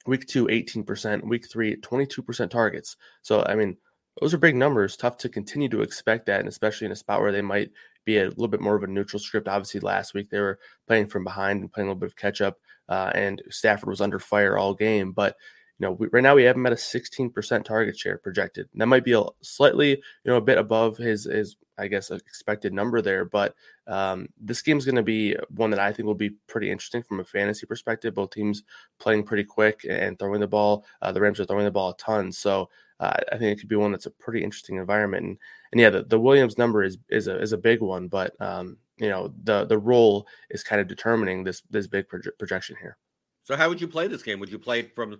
[0.06, 1.24] Week two, 18%.
[1.24, 2.98] Week three, 22% targets.
[3.22, 3.78] So, I mean,
[4.20, 4.98] those are big numbers.
[4.98, 7.72] Tough to continue to expect that, and especially in a spot where they might
[8.06, 9.48] be a little bit more of a neutral script.
[9.48, 12.42] Obviously, last week they were playing from behind and playing a little bit of catch
[12.42, 15.14] up, uh, and Stafford was under fire all game.
[15.14, 15.36] But
[15.84, 18.68] know, we, right now we have him at a 16% target share projected.
[18.72, 22.12] And that might be a slightly, you know, a bit above his his I guess
[22.12, 23.26] expected number there.
[23.26, 23.56] But
[23.88, 27.20] um, this game's going to be one that I think will be pretty interesting from
[27.20, 28.14] a fantasy perspective.
[28.14, 28.64] Both teams
[29.00, 30.86] playing pretty quick and throwing the ball.
[31.02, 32.70] Uh, the Rams are throwing the ball a ton, so
[33.00, 35.26] uh, I think it could be one that's a pretty interesting environment.
[35.26, 35.38] And,
[35.72, 38.78] and yeah, the, the Williams number is is a is a big one, but um,
[38.98, 42.98] you know the the role is kind of determining this this big proje- projection here.
[43.44, 44.40] So how would you play this game?
[44.40, 45.20] Would you play from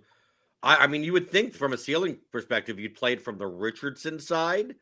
[0.64, 3.46] I, I mean, you would think from a ceiling perspective, you'd play it from the
[3.46, 4.74] Richardson side,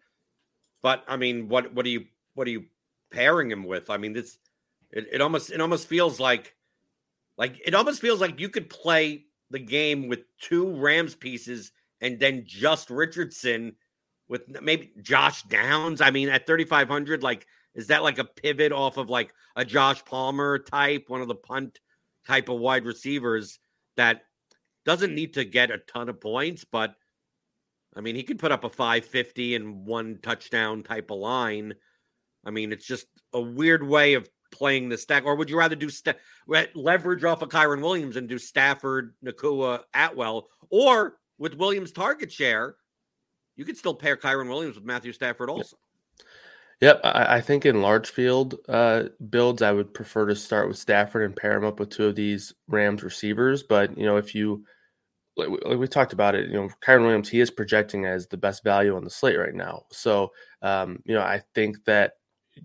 [0.81, 2.67] but I mean, what what are you what are you
[3.11, 3.91] pairing him with?
[3.91, 4.39] I mean, this
[4.93, 6.55] it, it almost it almost feels like
[7.37, 12.19] like it almost feels like you could play the game with two Rams pieces and
[12.19, 13.75] then just Richardson
[14.29, 16.01] with maybe Josh Downs.
[16.01, 20.03] I mean, at 3,500, like, is that like a pivot off of like a Josh
[20.05, 21.81] Palmer type, one of the punt
[22.27, 23.59] type of wide receivers
[23.97, 24.23] that
[24.85, 25.17] doesn't hmm.
[25.17, 26.95] need to get a ton of points, but
[27.95, 31.75] I mean, he could put up a 550 and one touchdown type of line.
[32.45, 35.25] I mean, it's just a weird way of playing the stack.
[35.25, 36.17] Or would you rather do st-
[36.75, 40.49] leverage off of Kyren Williams and do Stafford, Nacua, Atwell?
[40.71, 42.77] Or with Williams' target share,
[43.57, 45.77] you could still pair Kyren Williams with Matthew Stafford also.
[46.83, 50.79] Yep, I, I think in large field uh, builds, I would prefer to start with
[50.79, 53.63] Stafford and pair him up with two of these Rams receivers.
[53.63, 54.65] But you know, if you
[55.37, 58.29] like we, like we talked about it, you know, Kyren Williams, he is projecting as
[58.29, 59.85] the best value on the slate right now.
[59.93, 62.15] So, um, you know, I think that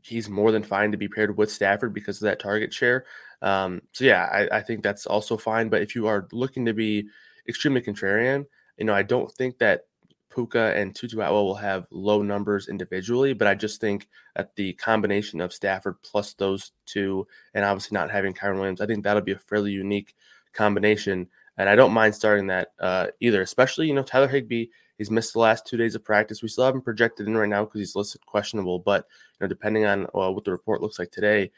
[0.03, 3.05] he's more than fine to be paired with Stafford because of that target share.
[3.43, 5.69] Um, so yeah, I, I, think that's also fine.
[5.69, 7.07] But if you are looking to be
[7.49, 8.45] extremely contrarian,
[8.77, 9.83] you know, I don't think that
[10.33, 14.73] Puka and Tutu Atwell will have low numbers individually, but I just think that the
[14.73, 19.21] combination of Stafford plus those two, and obviously not having Kyren Williams, I think that'll
[19.21, 20.15] be a fairly unique
[20.53, 21.27] combination.
[21.57, 25.33] And I don't mind starting that uh, either, especially, you know, Tyler Higbee, he's missed
[25.33, 26.43] the last two days of practice.
[26.43, 29.85] We still haven't projected in right now because he's listed questionable, but, you know, depending
[29.85, 31.51] on uh, what the report looks like today,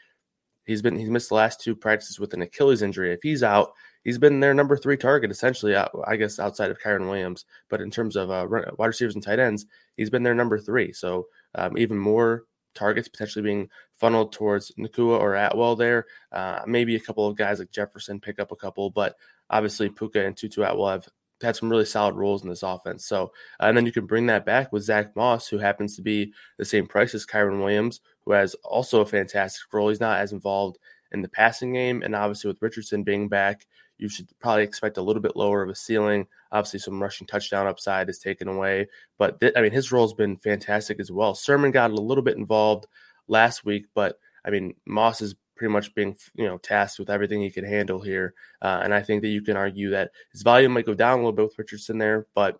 [0.64, 3.12] he's been, he's missed the last two practices with an Achilles injury.
[3.12, 3.72] If he's out,
[4.04, 5.76] he's been their number three target essentially.
[5.76, 8.46] I guess outside of Kyren Williams, but in terms of uh,
[8.76, 10.92] wide receivers and tight ends, he's been their number three.
[10.92, 12.44] So um, even more
[12.74, 16.06] targets potentially being funneled towards Nacua or Atwell there.
[16.32, 19.16] Uh, maybe a couple of guys like Jefferson pick up a couple, but
[19.48, 21.08] obviously Puka and Tutu Atwell have
[21.42, 23.06] had some really solid roles in this offense.
[23.06, 26.02] So, uh, and then you can bring that back with Zach Moss, who happens to
[26.02, 29.88] be the same price as Kyren Williams, who has also a fantastic role.
[29.88, 30.78] He's not as involved
[31.12, 33.66] in the passing game, and obviously with Richardson being back,
[33.98, 36.26] you should probably expect a little bit lower of a ceiling.
[36.52, 40.14] Obviously, some rushing touchdown upside is taken away, but th- I mean, his role has
[40.14, 41.34] been fantastic as well.
[41.34, 42.86] Sermon got a little bit involved
[43.28, 47.42] last week, but I mean, Moss is pretty much being you know tasked with everything
[47.42, 50.72] he can handle here, uh, and I think that you can argue that his volume
[50.72, 52.58] might go down a little bit with Richardson there, but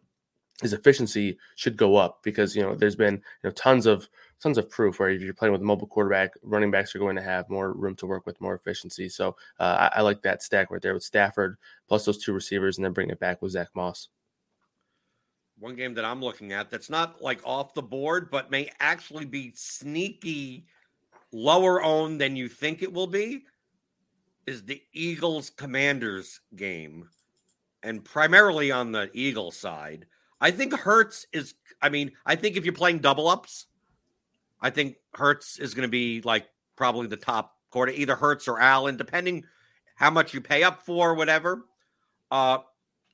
[0.61, 4.07] his efficiency should go up because you know there's been you know tons of
[4.43, 7.17] tons of proof where if you're playing with a mobile quarterback, running backs are going
[7.17, 9.09] to have more room to work with, more efficiency.
[9.09, 11.57] So uh, I, I, like that stack right there with Stafford
[11.89, 14.09] plus those two receivers, and then bring it back with Zach Moss.
[15.59, 19.25] One game that I'm looking at that's not like off the board, but may actually
[19.25, 20.67] be sneaky
[21.33, 23.45] lower owned than you think it will be
[24.47, 27.09] is the Eagles Commanders game.
[27.83, 30.07] And primarily on the Eagles side,
[30.41, 33.67] I think Hurts is, I mean, I think if you're playing double ups,
[34.61, 38.61] I think Hurts is going to be like probably the top quarter, either Hurts or
[38.61, 39.45] Allen, depending
[39.95, 41.67] how much you pay up for, whatever.
[42.31, 42.59] Uh,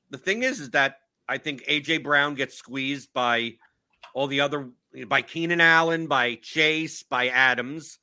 [0.09, 3.55] the thing is, is that I think AJ Brown gets squeezed by
[4.13, 4.69] all the other
[5.07, 7.99] by Keenan Allen, by Chase, by Adams.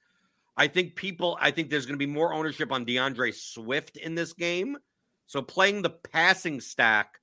[0.57, 4.15] I think people, I think there's going to be more ownership on DeAndre Swift in
[4.15, 4.79] this game.
[5.27, 7.19] So playing the passing stack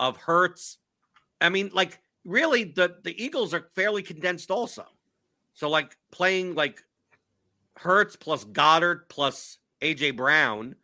[0.00, 0.78] of Hurts,
[1.40, 4.86] I mean, like really, the the Eagles are fairly condensed also.
[5.54, 6.82] So like playing like
[7.76, 10.76] Hurts plus Goedert plus AJ Brown,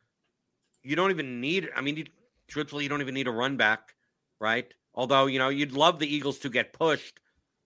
[0.83, 1.69] you don't even need.
[1.75, 2.05] I mean, you,
[2.49, 3.95] truthfully, you don't even need a run back,
[4.41, 4.73] right?
[4.95, 7.21] Although you know you'd love the Eagles to get pushed,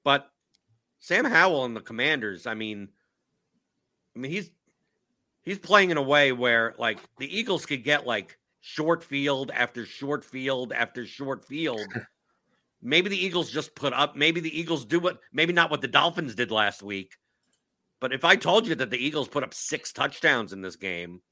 [0.05, 0.31] but
[1.01, 2.47] Sam Howell and the Commanders.
[2.47, 2.88] I mean,
[4.14, 4.51] I mean he's
[5.42, 9.85] he's playing in a way where like the Eagles could get like short field after
[9.85, 11.87] short field after short field
[12.83, 14.16] Maybe the Eagles just put up.
[14.16, 17.16] Maybe the Eagles do what, maybe not what the Dolphins did last week.
[18.01, 21.22] But if I told you that the Eagles put up six touchdowns in this game,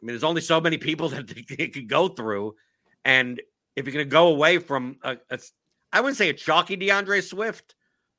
[0.00, 2.56] I mean, there's only so many people that it could go through.
[3.04, 3.42] And
[3.76, 5.38] if you're going to go away from, a, a,
[5.92, 7.74] I wouldn't say a chalky DeAndre Swift,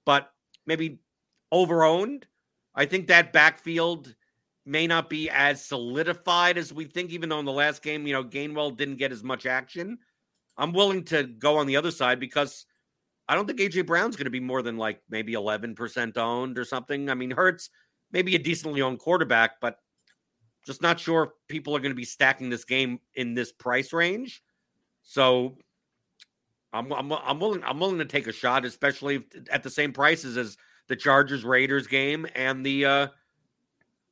[0.05, 0.31] but
[0.67, 0.99] maybe
[1.51, 2.23] overowned,
[2.77, 4.15] I think that backfield
[4.65, 8.13] may not be as solidified as we think, even though in the last game, you
[8.13, 9.97] know, Gainwell didn't get as much action.
[10.57, 12.65] I'm willing to go on the other side because
[13.27, 16.65] I don't think AJ Brown's going to be more than like maybe 11% owned or
[16.65, 17.09] something.
[17.09, 17.69] I mean, Hurts
[18.11, 19.79] maybe a decently owned quarterback, but
[20.65, 23.91] just not sure if people are going to be stacking this game in this price
[23.91, 24.43] range.
[25.01, 25.57] So
[26.73, 30.37] I'm, I'm, I'm willing I'm willing to take a shot, especially at the same prices
[30.37, 30.57] as
[30.87, 33.07] the Chargers Raiders game and the uh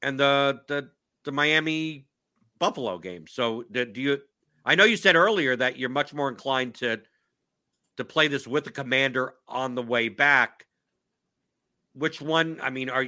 [0.01, 0.89] and the the
[1.23, 2.07] the Miami
[2.59, 3.25] Buffalo game.
[3.27, 4.21] So do, do you
[4.65, 7.01] I know you said earlier that you're much more inclined to
[7.97, 10.65] to play this with the commander on the way back.
[11.93, 12.59] Which one?
[12.61, 13.07] I mean, are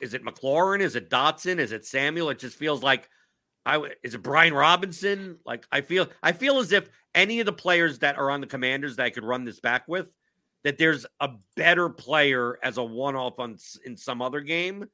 [0.00, 0.80] is it McLaurin?
[0.80, 1.58] Is it Dotson?
[1.58, 2.30] Is it Samuel?
[2.30, 3.08] It just feels like
[3.64, 5.38] I is it Brian Robinson?
[5.46, 8.46] Like I feel I feel as if any of the players that are on the
[8.46, 10.10] commanders that I could run this back with,
[10.66, 14.84] that there's a better player as a one-off on in some other game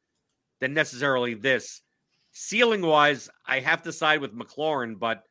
[0.61, 1.81] than necessarily this.
[2.33, 5.23] Ceiling wise, I have to side with McLaurin, but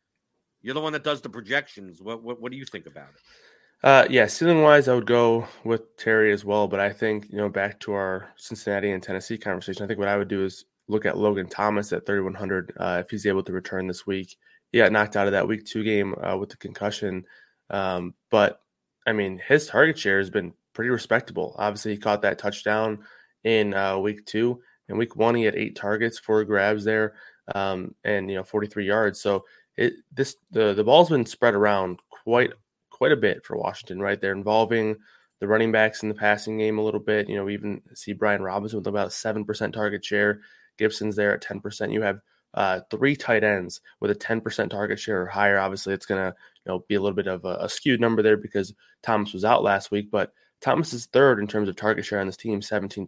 [0.63, 2.01] you're the one that does the projections.
[2.01, 3.87] What what, what do you think about it?
[3.87, 6.67] Uh, yeah, ceiling wise, I would go with Terry as well.
[6.67, 9.83] But I think you know back to our Cincinnati and Tennessee conversation.
[9.83, 13.11] I think what I would do is look at Logan Thomas at 3100 uh, if
[13.11, 14.35] he's able to return this week.
[14.71, 17.25] He got knocked out of that week two game uh, with the concussion,
[17.69, 18.63] um, but
[19.05, 21.55] I mean his target share has been pretty respectable.
[21.57, 22.99] Obviously, he caught that touchdown
[23.43, 24.61] in uh, week two.
[24.89, 27.13] In week one, he had eight targets, four grabs there,
[27.55, 29.21] um, and you know 43 yards.
[29.21, 29.45] So
[29.77, 32.51] it this the the ball's been spread around quite
[32.89, 34.19] quite a bit for Washington, right?
[34.19, 34.97] They're involving
[35.39, 37.27] the running backs in the passing game a little bit.
[37.27, 40.41] You know, we even see Brian Robinson with about seven percent target share.
[40.77, 41.91] Gibson's there at ten percent.
[41.91, 42.19] You have
[42.53, 45.57] uh, three tight ends with a ten percent target share or higher.
[45.57, 46.35] Obviously, it's gonna
[46.65, 49.45] you know be a little bit of a, a skewed number there because Thomas was
[49.45, 52.61] out last week, but Thomas is third in terms of target share on this team,
[52.61, 53.07] 17%.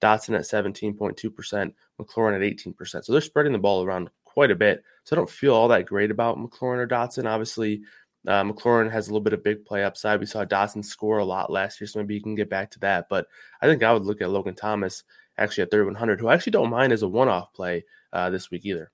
[0.00, 3.04] Dotson at 17.2%, McLaurin at 18%.
[3.04, 4.82] So they're spreading the ball around quite a bit.
[5.04, 7.26] So I don't feel all that great about McLaurin or Dotson.
[7.26, 7.82] Obviously,
[8.26, 10.18] uh, McLaurin has a little bit of big play upside.
[10.18, 12.80] We saw Dotson score a lot last year, so maybe you can get back to
[12.80, 13.08] that.
[13.08, 13.26] But
[13.60, 15.04] I think I would look at Logan Thomas
[15.38, 18.66] actually at 3100, who I actually don't mind as a one-off play uh, this week
[18.66, 18.90] either.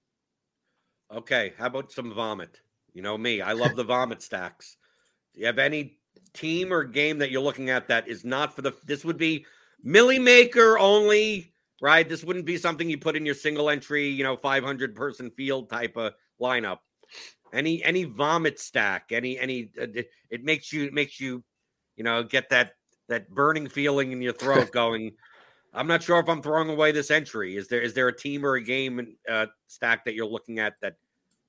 [1.12, 2.60] Okay, how about some vomit?
[2.98, 4.76] You know me, I love the vomit stacks.
[5.32, 5.98] Do you have any
[6.34, 8.72] team or game that you're looking at that is not for the?
[8.84, 9.46] This would be
[9.84, 12.08] Milly Maker only, right?
[12.08, 15.70] This wouldn't be something you put in your single entry, you know, 500 person field
[15.70, 16.78] type of lineup.
[17.52, 21.44] Any any vomit stack, any any uh, it, it makes you it makes you
[21.94, 22.72] you know get that
[23.08, 25.12] that burning feeling in your throat going.
[25.72, 27.56] I'm not sure if I'm throwing away this entry.
[27.56, 30.74] Is there is there a team or a game uh, stack that you're looking at
[30.82, 30.96] that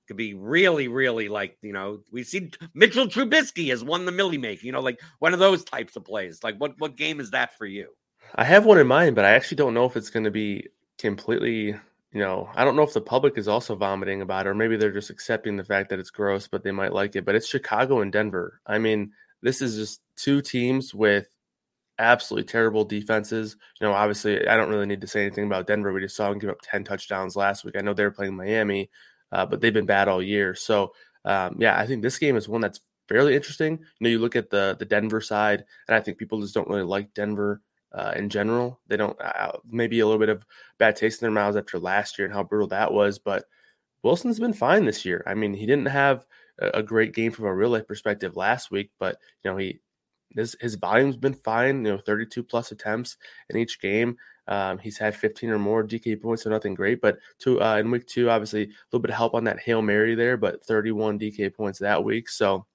[0.10, 4.40] could be really, really like you know we see Mitchell Trubisky has won the Milly
[4.40, 6.44] Make, you know, like one of those types of plays.
[6.44, 7.90] Like what what game is that for you?
[8.36, 10.68] I have one in mind, but I actually don't know if it's going to be
[10.98, 11.76] completely
[12.12, 14.78] you know, I don't know if the public is also vomiting about it, or maybe
[14.78, 17.24] they're just accepting the fact that it's gross, but they might like it.
[17.24, 18.62] But it's Chicago and Denver.
[18.66, 19.12] I mean,
[19.44, 21.28] this is just two teams with
[22.00, 23.58] absolutely terrible defenses.
[23.80, 25.94] You know, obviously, I don't really need to say anything about Denver.
[25.94, 27.76] We just saw them give up 10 touchdowns last week.
[27.78, 28.90] I know they're playing Miami,
[29.32, 30.56] uh, but they've been bad all year.
[30.56, 30.94] So,
[31.26, 33.74] um, yeah, I think this game is one that's fairly interesting.
[33.74, 36.70] You know, you look at the the Denver side, and I think people just don't
[36.70, 37.62] really like Denver
[37.92, 38.80] uh, in general.
[38.88, 40.46] They don't uh, maybe a little bit of
[40.78, 43.20] bad taste in their mouths after last year and how brutal that was.
[43.20, 43.46] But
[44.04, 45.24] Wilson's been fine this year.
[45.26, 46.26] I mean, he didn't have
[46.60, 49.80] a, a great game from a real life perspective last week, but you know he
[50.36, 51.86] his his volume's been fine.
[51.86, 53.18] You know, 32 plus attempts
[53.50, 54.18] in each game.
[54.50, 57.00] Um, he's had 15 or more DK points, so nothing great.
[57.00, 59.82] But two uh, in week two, obviously a little bit of help on that hail
[59.82, 62.28] mary there, but 31 DK points that week.
[62.30, 62.66] So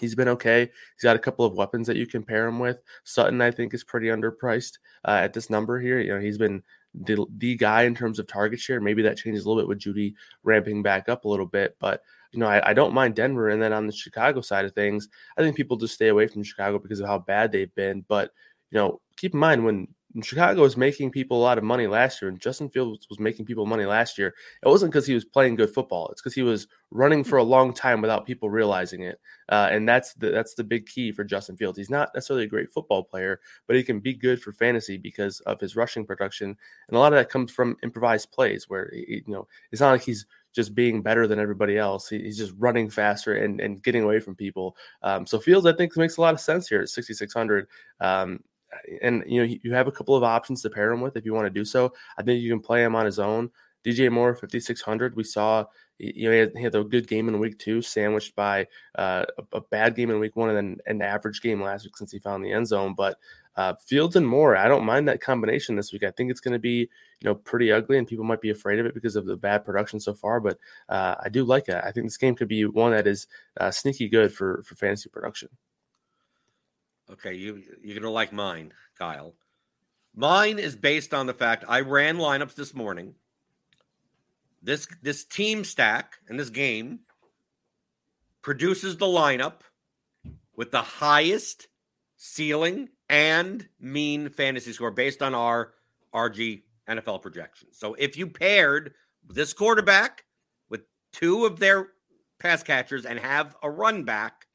[0.00, 0.60] He's been okay.
[0.60, 2.82] He's got a couple of weapons that you can pair him with.
[3.04, 5.98] Sutton, I think, is pretty underpriced uh, at this number here.
[5.98, 6.62] You know, he's been
[6.94, 8.80] the the guy in terms of target share.
[8.80, 12.02] Maybe that changes a little bit with Jeudy ramping back up a little bit, but
[12.32, 13.48] you know, I, I, don't mind Denver.
[13.48, 15.08] And then on the Chicago side of things,
[15.38, 18.04] I think people just stay away from Chicago because of how bad they've been.
[18.08, 18.32] But
[18.70, 19.88] you know, keep in mind when
[20.22, 23.44] Chicago was making people a lot of money last year, and Justin Fields was making
[23.44, 24.34] people money last year.
[24.62, 27.42] It wasn't because he was playing good football; it's because he was running for a
[27.42, 29.20] long time without people realizing it.
[29.48, 31.78] Uh, and that's the that's the big key for Justin Fields.
[31.78, 35.40] He's not necessarily a great football player, but he can be good for fantasy because
[35.40, 36.56] of his rushing production,
[36.88, 39.90] and a lot of that comes from improvised plays, where he, you know it's not
[39.90, 42.08] like he's just being better than everybody else.
[42.08, 44.74] He, he's just running faster and, and getting away from people.
[45.02, 47.68] Um, so Fields, I think, makes a lot of sense here at 6,600.
[48.00, 48.40] Um,
[49.02, 51.34] and you know you have a couple of options to pair him with if you
[51.34, 51.92] want to do so.
[52.18, 53.50] I think you can play him on his own.
[53.84, 55.14] DJ Moore, 5600.
[55.14, 55.64] We saw
[55.98, 58.66] you know he had, he had, a good game in week two, sandwiched by
[58.96, 61.96] uh, a, a, bad game in week one, and then an average game last week
[61.96, 62.94] since he found the end zone.
[62.96, 63.16] But
[63.56, 66.02] uh, Fields and Moore, I don't mind that combination this week.
[66.02, 68.78] I think it's going to be you know pretty ugly, and people might be afraid
[68.78, 70.40] of it because of the bad production so far.
[70.40, 70.58] But
[70.88, 71.76] uh, I do like it.
[71.76, 73.26] I think this game could be one that is
[73.58, 75.48] uh, sneaky good for for fantasy production.
[77.10, 79.34] Okay, you you're gonna like mine, Kyle.
[80.14, 83.14] Mine is based on the fact I ran lineups this morning.
[84.62, 87.00] This this team stack and this game
[88.42, 89.60] produces the lineup
[90.56, 91.68] with the highest
[92.16, 95.74] ceiling and mean fantasy score based on our
[96.14, 97.76] RG NFL projections.
[97.78, 98.94] So if you paired
[99.28, 100.24] this quarterback
[100.68, 100.82] with
[101.12, 101.88] two of their
[102.38, 104.45] pass catchers and have a run back,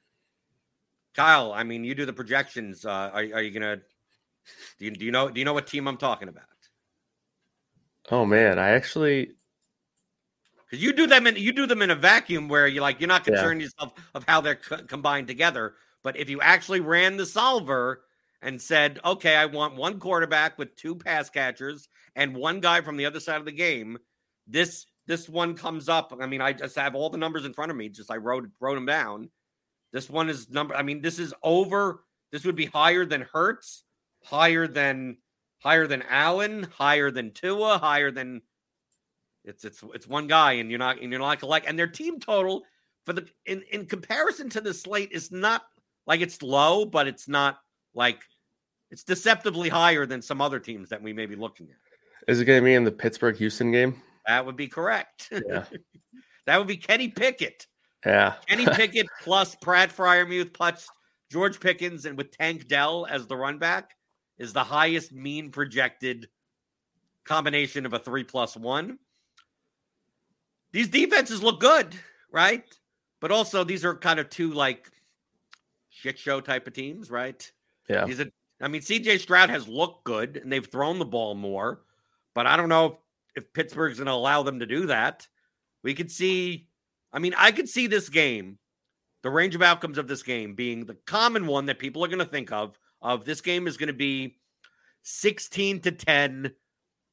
[1.16, 2.86] Kyle, I mean, you do the projections.
[2.86, 3.78] Uh, are, are you gonna?
[4.80, 5.30] Do you, do you know?
[5.30, 6.45] Do you know what team I'm talking about?
[8.09, 9.32] Oh man, I actually
[10.72, 13.07] because you do them in you do them in a vacuum where you like you're
[13.07, 13.66] not concerned yeah.
[13.66, 15.74] yourself of how they're co- combined together.
[16.01, 18.03] But if you actually ran the solver
[18.41, 22.97] and said, okay, I want one quarterback with two pass catchers and one guy from
[22.97, 23.97] the other side of the game,
[24.47, 26.14] this this one comes up.
[26.20, 27.89] I mean, I just have all the numbers in front of me.
[27.89, 29.30] Just I wrote wrote them down.
[29.92, 30.76] This one is number.
[30.76, 32.04] I mean, this is over.
[32.32, 33.84] This would be higher than Hurts,
[34.24, 35.18] higher than
[35.60, 38.42] higher than Allen, higher than Tua, higher than
[39.44, 42.20] it's it's it's one guy, and you're not and you're not like and their team
[42.20, 42.64] total
[43.06, 45.64] for the in in comparison to the slate is not
[46.08, 47.60] like it's low, but it's not
[47.94, 48.22] like
[48.92, 52.32] it's deceptively higher than some other teams that we may be looking at.
[52.32, 54.02] Is it going to be in the Pittsburgh Houston game?
[54.28, 55.32] That would be correct.
[55.32, 55.64] Yeah.
[56.46, 57.66] that would be Kenny Pickett.
[58.06, 58.36] Yeah.
[58.47, 60.89] Kenny Pickett plus Pat Freiermuth plus
[61.32, 63.91] George Pickens and with Tank Dell as the run back
[64.38, 66.28] is the highest mean projected
[67.26, 68.97] combination of a three plus one.
[70.72, 71.95] These defenses look good,
[72.32, 72.64] right?
[73.20, 74.89] But also these are kind of two like
[75.89, 77.49] shit show type of teams, right?
[77.88, 78.06] Yeah.
[78.06, 78.32] These are,
[78.62, 81.82] I mean, CJ Stroud has looked good and they've thrown the ball more,
[82.34, 82.99] but I don't know
[83.36, 85.28] if Pittsburgh's going to allow them to do that.
[85.84, 86.68] We could see,
[87.14, 88.57] I mean, I could see this game,
[89.24, 92.20] the range of outcomes of this game being the common one that people are going
[92.20, 94.38] to think of of this game is going to be
[95.03, 96.53] 16 to 10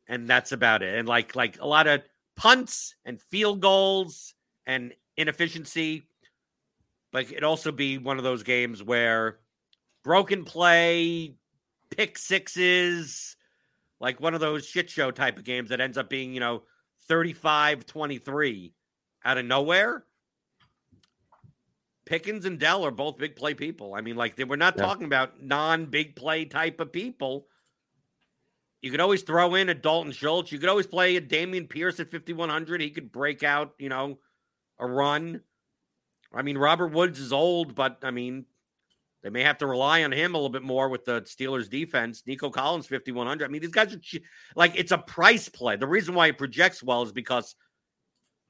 [0.09, 0.99] and that's about it.
[0.99, 2.03] And like like a lot of
[2.37, 4.35] punts and field goals
[4.67, 6.05] and inefficiency.
[7.13, 9.39] But it also be one of those games where
[10.05, 11.35] broken play,
[11.91, 13.37] pick sixes,
[14.01, 16.63] like one of those shit show type of games that ends up being, you know,
[17.09, 18.75] 35 23
[19.29, 20.05] out of nowhere.
[22.07, 23.95] Pickens and Dell are both big play people.
[23.95, 24.85] I mean, like, they, we're not Yeah.
[24.87, 27.47] talking about non big play type of people.
[28.81, 30.51] You could always throw in a Dalton Schultz.
[30.51, 32.81] You could always play a Dameon Pierce at 5,100.
[32.81, 34.19] He could break out, you know,
[34.79, 35.43] a run.
[36.33, 38.47] I mean, Robert Woods is old, but I mean,
[39.23, 42.23] they may have to rely on him a little bit more with the Steelers defense.
[42.27, 43.45] Nico Collins, 5,100.
[43.45, 44.01] I mean, these guys are
[44.57, 45.77] like, it's a price play.
[45.77, 47.55] The reason why it projects well is because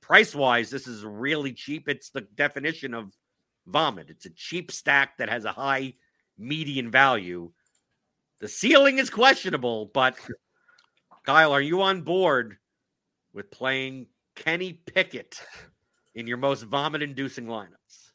[0.09, 1.87] price wise, this is really cheap.
[1.89, 3.13] It's the definition of
[3.67, 4.09] vomit.
[4.09, 5.95] It's a cheap stack that has a high
[6.39, 7.53] median value.
[8.41, 10.17] The ceiling is questionable, but
[11.27, 12.57] Kyle, are you on board
[13.35, 15.39] with playing Kenny Pickett
[16.15, 18.13] in your most vomit inducing lineups?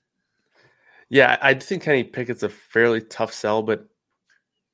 [1.09, 3.87] Yeah, I think Kenny Pickett's a fairly tough sell, but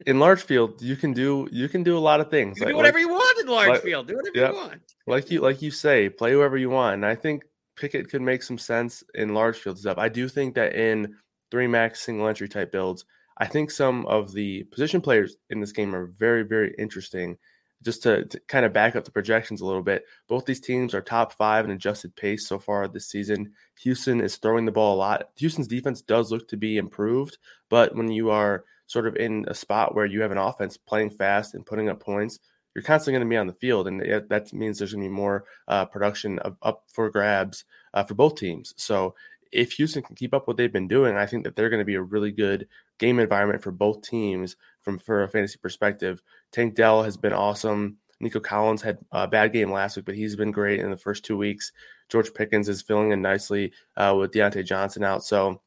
[0.08, 2.58] in large field, you can do you can do a lot of things.
[2.58, 4.08] You can do Like- whatever you want in large like- field.
[4.08, 4.52] Do whatever Yep.
[4.52, 4.82] you want.
[5.08, 6.95] like you like you say, play whoever you want.
[6.95, 7.43] And I think
[7.76, 9.97] Pickett could make some sense in large field stuff.
[9.97, 11.16] I do think that in
[11.52, 13.06] three max single entry type builds,
[13.38, 17.38] I think some of the position players in this game are very, very interesting.
[17.82, 20.93] Just to, to kind of back up the projections a little bit, both these teams
[20.93, 23.54] are top five in adjusted pace so far this season.
[23.84, 25.30] Houston is throwing the ball a lot.
[25.38, 27.38] Houston's defense does look to be improved,
[27.70, 31.12] but when you are sort of in a spot where you have an offense playing
[31.12, 32.40] fast and putting up points,
[32.74, 35.14] you're constantly going to be on the field, and that means there's going to be
[35.14, 38.74] more uh, production of, up for grabs uh, for both teams.
[38.78, 39.14] So
[39.52, 41.86] if Houston can keep up what they've been doing, I think that they're going to
[41.86, 42.68] be a really good
[42.98, 46.24] game environment for both teams from for a fantasy perspective.
[46.52, 47.98] Tank Dell has been awesome.
[48.20, 51.24] Nico Collins had a bad game last week, but he's been great in the first
[51.24, 51.72] two weeks.
[52.10, 55.24] George Pickens is filling in nicely uh, with Diontae Johnson out.
[55.24, 55.62] So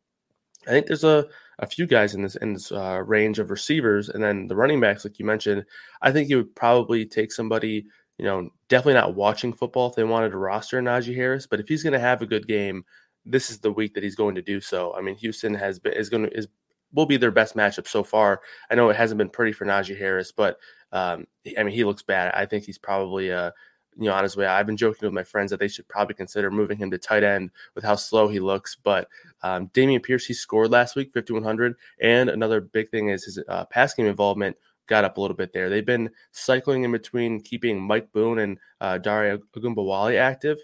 [0.66, 1.26] I think there's a,
[1.58, 4.80] a few guys in this in this uh, range of receivers, and then the running
[4.80, 5.64] backs, like you mentioned.
[6.00, 7.86] I think you would probably take somebody,
[8.18, 11.68] you know, definitely not watching football if they wanted to roster Najee Harris, but if
[11.68, 12.84] he's going to have a good game,
[13.24, 14.94] this is the week that he's going to do so.
[14.94, 16.48] I mean, Houston has been is going to is
[16.94, 18.40] will be their best matchup so far.
[18.70, 20.58] I know it hasn't been pretty for Najee Harris, but
[20.92, 21.26] um,
[21.58, 22.34] I mean, he looks bad.
[22.34, 23.52] I think he's probably uh,
[23.98, 24.46] you know, on his way.
[24.46, 27.22] I've been joking with my friends that they should probably consider moving him to tight
[27.22, 28.76] end with how slow he looks.
[28.76, 29.08] But
[29.42, 31.76] um, Dameon Pierce, he scored last week, 5,100.
[32.00, 35.52] And another big thing is his uh, pass game involvement got up a little bit
[35.52, 35.68] there.
[35.68, 40.58] They've been cycling in between keeping Mike Boone and uh, Dare Ogunbowale active.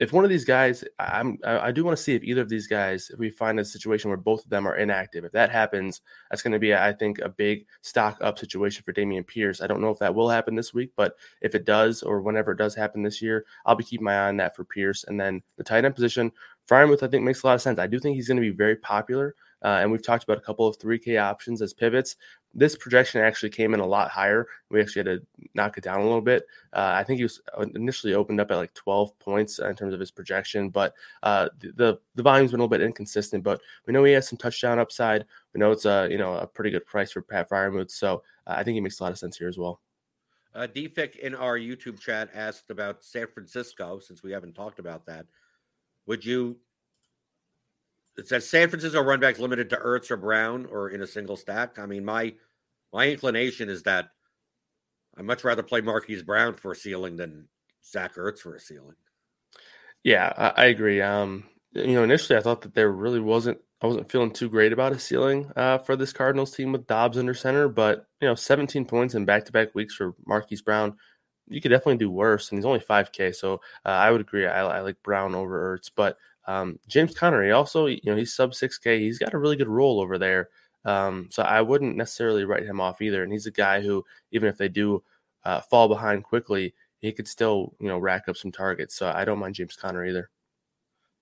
[0.00, 2.66] If one of these guys, I'm, I do want to see if either of these
[2.66, 6.00] guys, if we find a situation where both of them are inactive, if that happens,
[6.30, 9.60] that's going to be, I think, a big stock up situation for Dameon Pierce.
[9.60, 12.52] I don't know if that will happen this week, but if it does, or whenever
[12.52, 15.04] it does happen this year, I'll be keeping my eye on that for Pierce.
[15.04, 16.32] And then the tight end position,
[16.66, 17.78] Freiermuth, I think makes a lot of sense.
[17.78, 19.34] I do think he's going to be very popular.
[19.62, 22.16] Uh, and we've talked about a couple of 3K options as pivots.
[22.52, 24.46] This projection actually came in a lot higher.
[24.70, 26.46] We actually had to knock it down a little bit.
[26.72, 27.40] Uh, I think he was
[27.74, 32.00] initially opened up at like 12 points in terms of his projection, but uh, the
[32.16, 33.44] the volume's been a little bit inconsistent.
[33.44, 35.26] But we know he has some touchdown upside.
[35.54, 38.54] We know it's a you know a pretty good price for Pat Freiermuth, so uh,
[38.56, 39.80] I think he makes a lot of sense here as well.
[40.52, 45.06] Uh, DFIC in our YouTube chat asked about San Francisco, since we haven't talked about
[45.06, 45.26] that.
[46.06, 46.56] Would you?
[48.20, 51.38] It says San Francisco run backs limited to Ertz or Brown or in a single
[51.38, 51.78] stack.
[51.78, 52.34] I mean, my
[52.92, 54.10] my inclination is that
[55.16, 57.48] I'd much rather play Marquise Brown for a ceiling than
[57.82, 58.96] Zach Ertz for a ceiling.
[60.04, 61.00] Yeah, I, I agree.
[61.00, 64.74] Um, you know, initially I thought that there really wasn't I wasn't feeling too great
[64.74, 68.34] about a ceiling uh, for this Cardinals team with Dobbs under center, but you know,
[68.34, 70.94] 17 points in back-to-back weeks for Marquise Brown,
[71.48, 72.50] you could definitely do worse.
[72.50, 74.46] And he's only 5K, so uh, I would agree.
[74.46, 76.18] I, I, like Brown over Ertz, but
[76.50, 78.98] um, James Conner, he also, you know, he's sub 6K.
[78.98, 80.48] He's got a really good role over there,
[80.84, 83.22] um, so I wouldn't necessarily write him off either.
[83.22, 85.02] And he's a guy who, even if they do
[85.44, 88.96] uh, fall behind quickly, he could still, you know, rack up some targets.
[88.96, 90.28] So I don't mind James Conner either.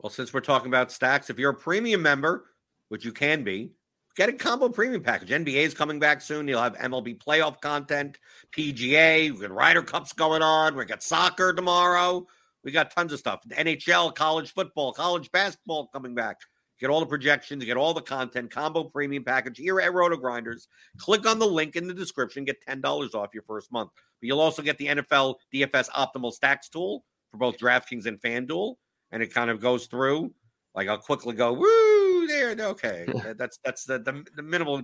[0.00, 2.46] Well, since we're talking about stacks, if you're a premium member,
[2.88, 3.72] which you can be,
[4.16, 5.28] get a combo premium package.
[5.28, 6.48] NBA is coming back soon.
[6.48, 8.18] You'll have MLB playoff content,
[8.56, 10.74] PGA, We've got Ryder Cups going on.
[10.74, 12.26] We got soccer tomorrow.
[12.64, 13.40] We got tons of stuff.
[13.50, 16.38] NHL, college football, college basketball coming back.
[16.80, 20.68] Get all the projections, get all the content, combo premium package here at RotoGrinders.
[20.98, 23.90] Click on the link in the description, get $10 off your first month.
[24.20, 28.76] But you'll also get the NFL DFS Optimal Stacks tool for both DraftKings and FanDuel
[29.12, 30.32] and it kind of goes through.
[30.74, 33.06] Like I'll quickly go, woo, there, okay.
[33.36, 34.82] that's that's the, the, the minimal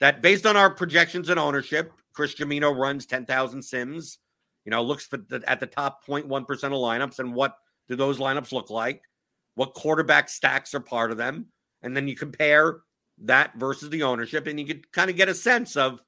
[0.00, 4.18] that based on our projections and ownership, Chris Jamino runs 10,000 sims,
[4.64, 7.56] you know, looks the, at the top 0.1% of lineups and what
[7.88, 9.02] do those lineups look like?
[9.54, 11.46] What quarterback stacks are part of them?
[11.82, 12.80] And then you compare
[13.18, 16.04] that versus the ownership and you can kind of get a sense of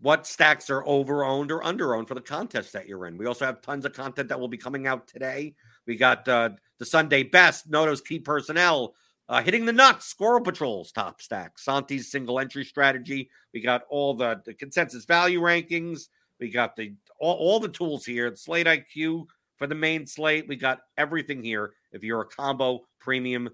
[0.00, 3.16] what stacks are over owned or under owned for the contest that you're in.
[3.16, 5.54] We also have tons of content that will be coming out today
[5.86, 8.94] we got uh, the Sunday best, Noto's key personnel,
[9.28, 13.30] uh, hitting the nuts, Squirrel Patrol's top stack, Santi's single entry strategy.
[13.52, 16.08] We got all the, the consensus value rankings.
[16.40, 19.26] We got the all, all the tools here, the slate IQ
[19.56, 20.48] for the main slate.
[20.48, 23.50] We got everything here if you're a combo premium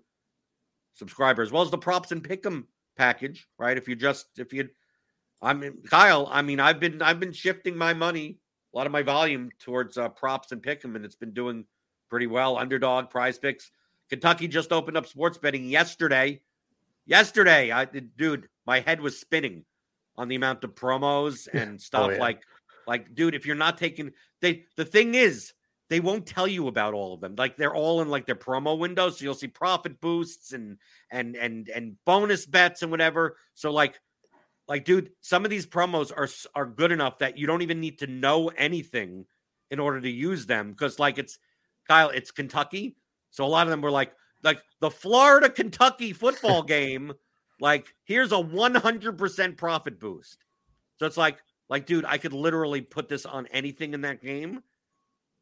[0.95, 2.64] subscriber, as well as the props and pick'em
[2.97, 3.76] package, right?
[3.76, 4.68] If you just if you
[5.43, 8.39] I mean Kyle, I mean I've been I've been shifting my money,
[8.72, 11.64] a lot of my volume towards uh, props and pick'em, and it's been doing
[12.09, 12.57] pretty well.
[12.59, 13.70] Underdog, prize picks.
[14.09, 16.41] Kentucky just opened up sports betting yesterday.
[17.07, 19.64] Yesterday, I dude, my head was spinning
[20.16, 22.18] on the amount of promos and oh, stuff oh, yeah.
[22.18, 22.43] like
[22.91, 24.11] like dude, if you're not taking
[24.41, 25.53] they the thing is
[25.88, 27.36] they won't tell you about all of them.
[27.38, 30.76] Like they're all in like their promo windows, so you'll see profit boosts and
[31.12, 33.36] and and and bonus bets and whatever.
[33.55, 34.01] So like
[34.66, 38.01] like dude, some of these promos are are good enough that you don't even need
[38.01, 39.26] to know anything
[39.70, 41.38] in order to use them because like it's
[41.86, 42.97] Kyle, it's Kentucky.
[43.30, 44.12] So a lot of them were like,
[44.43, 47.12] like the Florida Kentucky football game,
[47.61, 50.45] like here's a 100% profit boost.
[50.97, 51.38] So it's like,
[51.71, 54.61] like, dude, I could literally put this on anything in that game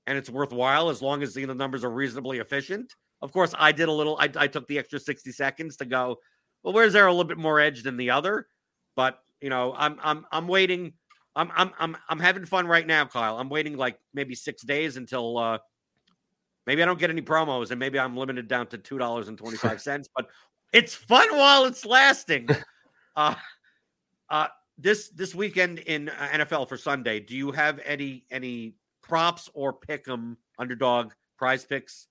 [0.07, 2.95] and it's worthwhile as long as the numbers are reasonably efficient.
[3.21, 6.19] Of course, I did a little, I, I took the extra 60 seconds to go,
[6.63, 8.47] well, where's there a little bit more edge than the other?
[8.95, 10.93] But you know, I'm I'm I'm waiting.
[11.37, 13.39] I'm I'm I'm I'm having fun right now, Kyle.
[13.39, 15.59] I'm waiting like maybe six days until uh
[16.69, 19.39] Maybe I don't get any promos, and maybe I'm limited down to two dollars and
[19.39, 20.07] twenty five cents.
[20.15, 20.29] but
[20.71, 22.49] it's fun while it's lasting.
[23.17, 23.35] Uh,
[24.31, 24.47] uh,
[24.79, 29.73] this this weekend in uh, NFL for Sunday, do you have any any props or
[29.73, 32.07] pick 'em underdog prize picks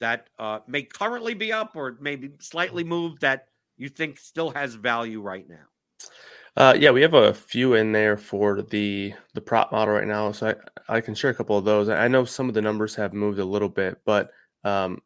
[0.00, 4.74] that uh, may currently be up or maybe slightly moved that you think still has
[4.74, 5.66] value right now?
[6.56, 10.32] Uh, yeah, we have a few in there for the the prop model right now,
[10.32, 10.54] so
[10.88, 11.88] I, I can share a couple of those.
[11.88, 14.30] I know some of the numbers have moved a little bit, but
[14.64, 15.00] um,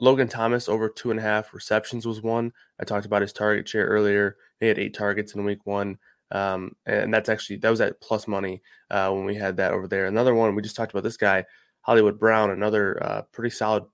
[0.00, 2.52] Logan Thomas over two and a half receptions was one.
[2.80, 4.36] I talked about his target share earlier.
[4.60, 5.98] He had eight targets in week one,
[6.34, 8.60] um, and that's actually that was at plus money
[8.90, 10.06] uh, when we had that over there.
[10.06, 11.44] Another one we just talked about this guy
[11.80, 13.84] Hollywood Brown, another uh, pretty solid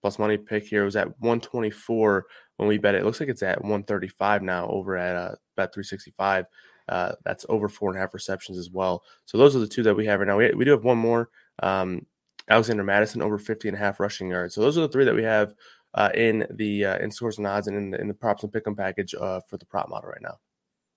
[0.00, 0.82] plus money pick here.
[0.82, 2.26] It was at 124
[2.56, 3.02] when we bet it.
[3.02, 6.46] It looks like it's at 135 now over at uh, bet 365.
[6.88, 9.02] Uh, that's over four and a half receptions as well.
[9.24, 10.36] So those are the two that we have right now.
[10.36, 11.30] We, we do have one more.
[11.62, 12.06] Um,
[12.48, 14.54] Alexander Mattison over 50 and a half rushing yards.
[14.54, 15.54] So those are the three that we have
[15.94, 18.52] uh, in the uh, in scores and odds and in the, in the props and
[18.52, 20.38] pick'em package uh, for the prop model right now.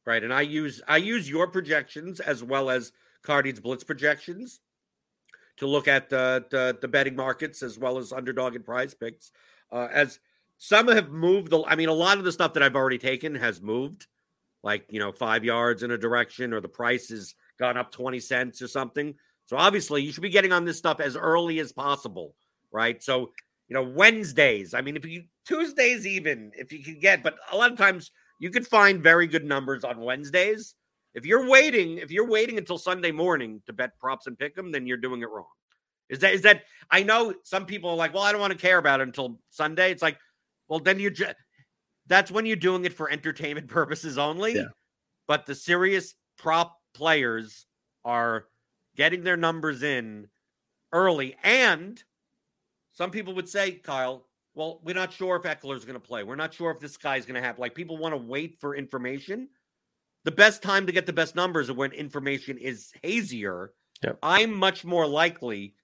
[0.05, 2.91] Right, and I use I use your projections as well as
[3.23, 4.59] Cardi's blitz projections
[5.57, 9.31] to look at the, the, the betting markets as well as underdog and prize picks.
[9.71, 10.19] Uh, as
[10.57, 11.49] some have moved.
[11.49, 14.07] the, I mean, a lot of the stuff that I've already taken has moved,
[14.63, 18.19] like you know, five yards in a direction, or the price has gone up twenty
[18.19, 19.15] cents or something.
[19.45, 22.35] So obviously, you should be getting on this stuff as early as possible,
[22.71, 23.01] right?
[23.03, 23.31] So
[23.67, 24.73] you know, Wednesdays.
[24.73, 28.11] I mean, if you Tuesdays even if you can get, but a lot of times
[28.43, 30.75] you could find very good numbers on Wednesdays.
[31.13, 34.69] If you're waiting, if you're waiting until Sunday morning to bet props and pick them,
[34.69, 35.47] then you're doing it wrong.
[36.09, 36.63] Is that is that?
[36.91, 39.39] I know some people are like, well, I don't want to care about it until
[39.49, 39.91] Sunday.
[39.91, 40.17] It's like,
[40.67, 41.35] well, then you're just
[42.07, 44.55] that's when you're doing it for entertainment purposes only.
[44.55, 44.65] Yeah.
[45.25, 47.65] But the serious prop players
[48.03, 48.47] are
[48.97, 50.27] getting their numbers in
[50.91, 51.37] early.
[51.43, 52.03] And
[52.91, 56.23] some people would say, Kyle, well, we're not sure if Ekeler's going to play.
[56.23, 57.59] We're not sure if this guy's going to have.
[57.59, 59.49] Like people want to wait for information.
[60.25, 63.73] The best time to get the best numbers are when information is hazier.
[64.03, 64.19] Yep.
[64.21, 65.75] I'm much more likely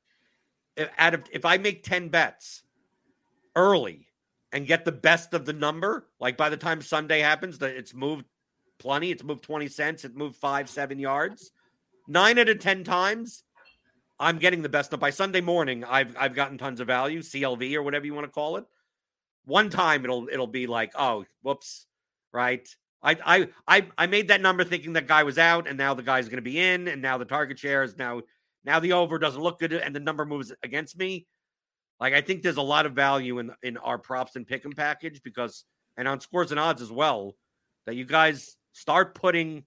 [0.97, 2.63] out of if I make 10 bets
[3.55, 4.07] early
[4.51, 7.93] and get the best of the number, like by the time Sunday happens, that it's
[7.93, 8.25] moved
[8.77, 11.51] plenty, it's moved 20 cents, it moved five, seven yards.
[12.07, 13.43] Nine out of 10 times,
[14.19, 14.91] I'm getting the best.
[14.93, 18.25] Of by Sunday morning, I've I've gotten tons of value, CLV or whatever you want
[18.25, 18.65] to call it.
[19.45, 19.79] One mm-hmm.
[19.79, 21.87] time it'll it'll be like, oh, whoops,
[22.33, 22.67] right?
[23.01, 26.03] I I I I made that number thinking that guy was out, and now the
[26.03, 28.21] guy's going to be in, and now the target share is now
[28.65, 31.25] now the over doesn't look good, and the number moves against me.
[31.99, 34.73] Like I think there's a lot of value in in our props and pick 'em
[34.73, 35.63] package because,
[35.97, 37.35] and on scores and odds as well,
[37.85, 39.63] that you guys start putting,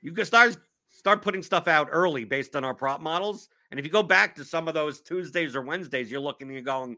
[0.00, 0.56] you can start
[0.90, 3.48] start putting stuff out early based on our prop models.
[3.70, 6.54] And if you go back to some of those Tuesdays or Wednesdays, you're looking and
[6.54, 6.96] you're going,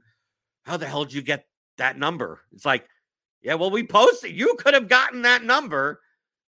[0.64, 1.46] how the hell did you get
[1.78, 2.40] that number?
[2.52, 2.86] It's like,
[3.42, 4.32] yeah, well, we posted.
[4.32, 6.00] You could have gotten that number,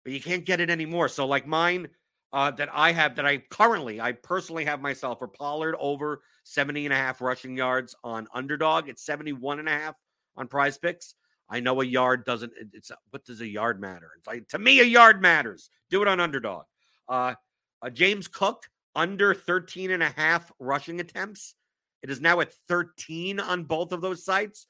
[0.04, 1.08] but you can't get it anymore.
[1.08, 1.88] So, like mine
[2.32, 6.86] uh, that I have, that I currently, I personally have myself for Pollard over 70
[6.86, 8.88] and a half rushing yards on underdog.
[8.88, 9.94] It's 71 and a half
[10.36, 11.14] on prize picks.
[11.48, 14.10] I know a yard doesn't, it's what does a yard matter?
[14.18, 15.70] It's like, to me, a yard matters.
[15.90, 16.64] Do it on underdog.
[17.08, 17.34] Uh,
[17.82, 21.54] uh, James Cook under 13 and a half rushing attempts.
[22.02, 24.66] It is now at 13 on both of those sites.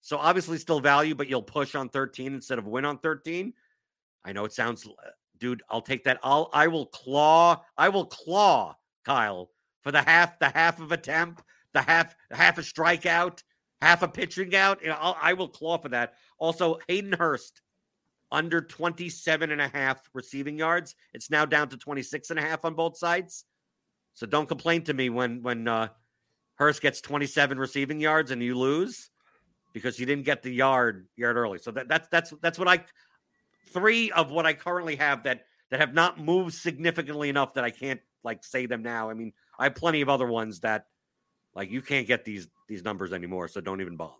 [0.00, 3.52] So obviously still value, but you'll push on 13 instead of win on 13.
[4.24, 6.18] I know it sounds uh, dude, I'll take that.
[6.22, 9.50] I'll I will claw, I will claw Kyle
[9.82, 13.42] for the half, the half of a temp, the half, half a strikeout,
[13.80, 14.80] half a pitching out.
[14.82, 16.14] You know, I'll, I will claw for that.
[16.38, 17.62] Also, Hayden Hurst
[18.32, 20.94] under 27 and a half receiving yards.
[21.14, 23.44] It's now down to 26 and a half on both sides.
[24.16, 25.88] So don't complain to me when when uh,
[26.54, 29.10] Hurst gets 27 receiving yards and you lose
[29.74, 31.58] because you didn't get the yard yard early.
[31.58, 32.82] So that, that's that's that's what I
[33.74, 37.68] three of what I currently have that that have not moved significantly enough that I
[37.68, 39.10] can't like say them now.
[39.10, 40.86] I mean, I have plenty of other ones that
[41.54, 44.14] like you can't get these these numbers anymore, so don't even bother.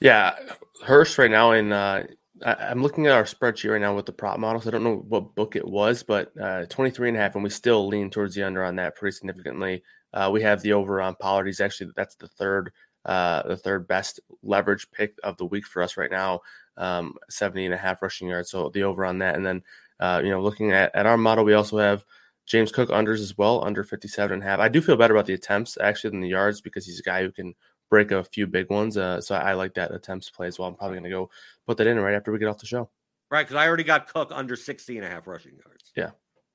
[0.00, 0.34] Yeah,
[0.82, 2.06] Hurst right now in uh,
[2.44, 4.66] I, am looking at our spreadsheet right now with the prop models.
[4.66, 7.50] I don't know what book it was, but uh, 23 and a half, and we
[7.50, 9.82] still lean towards the under on that pretty significantly.
[10.12, 11.46] Uh, we have the over on Pollard.
[11.46, 12.72] He's actually that's the third,
[13.04, 16.40] uh, the third best leverage pick of the week for us right now.
[16.76, 18.50] Um, 70 and a half rushing yards.
[18.50, 19.62] So the over on that, and then
[20.00, 22.04] uh, you know looking at at our model, we also have
[22.46, 24.60] James Cook unders as well, under 57 and a half.
[24.60, 27.22] I do feel better about the attempts actually than the yards because he's a guy
[27.22, 27.54] who can
[27.90, 28.96] break a few big ones.
[28.96, 30.68] Uh, so I, I, like that attempts play as well.
[30.68, 31.30] I'm probably going to go
[31.66, 32.88] put that in right after we get off the show.
[33.30, 33.42] Right.
[33.42, 35.92] Because I already got Cook under 60 and a half rushing yards.
[35.96, 36.10] Yeah.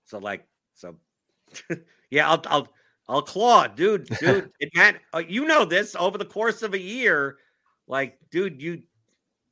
[0.06, 0.96] So, like, so
[2.10, 2.68] yeah, I'll, I'll,
[3.08, 4.52] I'll claw, dude, dude.
[4.60, 7.38] it uh, you know, this over the course of a year,
[7.88, 8.84] like, dude, you,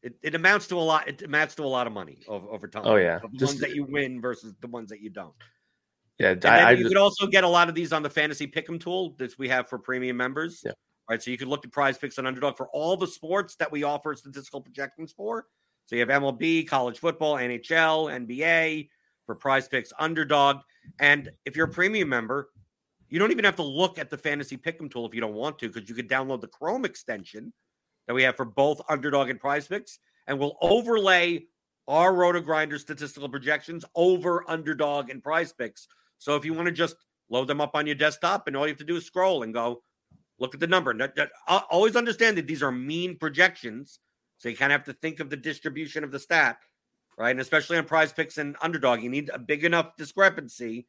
[0.01, 1.09] it, it amounts to a lot.
[1.09, 2.84] It amounts to a lot of money over, over time.
[2.86, 5.34] Oh yeah, the Just, ones that you win versus the ones that you don't.
[6.19, 8.80] Yeah, I, I, you could also get a lot of these on the fantasy pick'em
[8.80, 10.61] tool that we have for premium members.
[10.65, 10.71] Yeah
[11.10, 11.22] right?
[11.22, 13.84] So you can look at prize picks and underdog for all the sports that we
[13.84, 15.47] offer statistical projections for.
[15.88, 18.89] So you have MLB, college football, NHL, NBA
[19.26, 20.57] for prize picks, underdog.
[20.99, 22.49] And if you're a premium member,
[23.10, 25.57] you don't even have to look at the fantasy pick'em tool if you don't want
[25.60, 27.51] to, because you can download the Chrome extension
[28.05, 29.97] that we have for both underdog and prize picks,
[30.28, 31.45] and we'll overlay
[31.88, 35.88] our RotoGrinder statistical projections over underdog and prize picks.
[36.20, 36.95] So if you want to just
[37.32, 39.53] load them up on your desktop and all you have to do is scroll and
[39.53, 39.82] go,
[40.39, 40.95] Look at the number.
[41.47, 43.99] Always understand that these are mean projections.
[44.37, 46.59] So you kind of have to think of the distribution of the stat,
[47.17, 47.31] right?
[47.31, 50.87] And especially on prize picks and underdog, you need a big enough discrepancy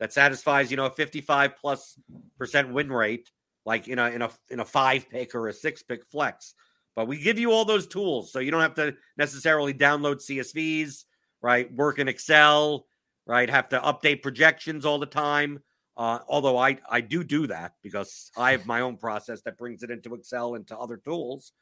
[0.00, 1.98] that satisfies, you know, a 55 plus
[2.38, 3.30] percent win rate,
[3.66, 6.54] like in a in a in a five pick or a six pick flex.
[6.94, 8.32] But we give you all those tools.
[8.32, 11.04] So you don't have to necessarily download CSVs,
[11.42, 11.70] right?
[11.74, 12.86] Work in Excel,
[13.26, 13.50] right?
[13.50, 15.62] Have to update projections all the time.
[15.96, 19.82] Uh, although I, I do do that because I have my own process that brings
[19.82, 21.52] it into Excel and to other tools.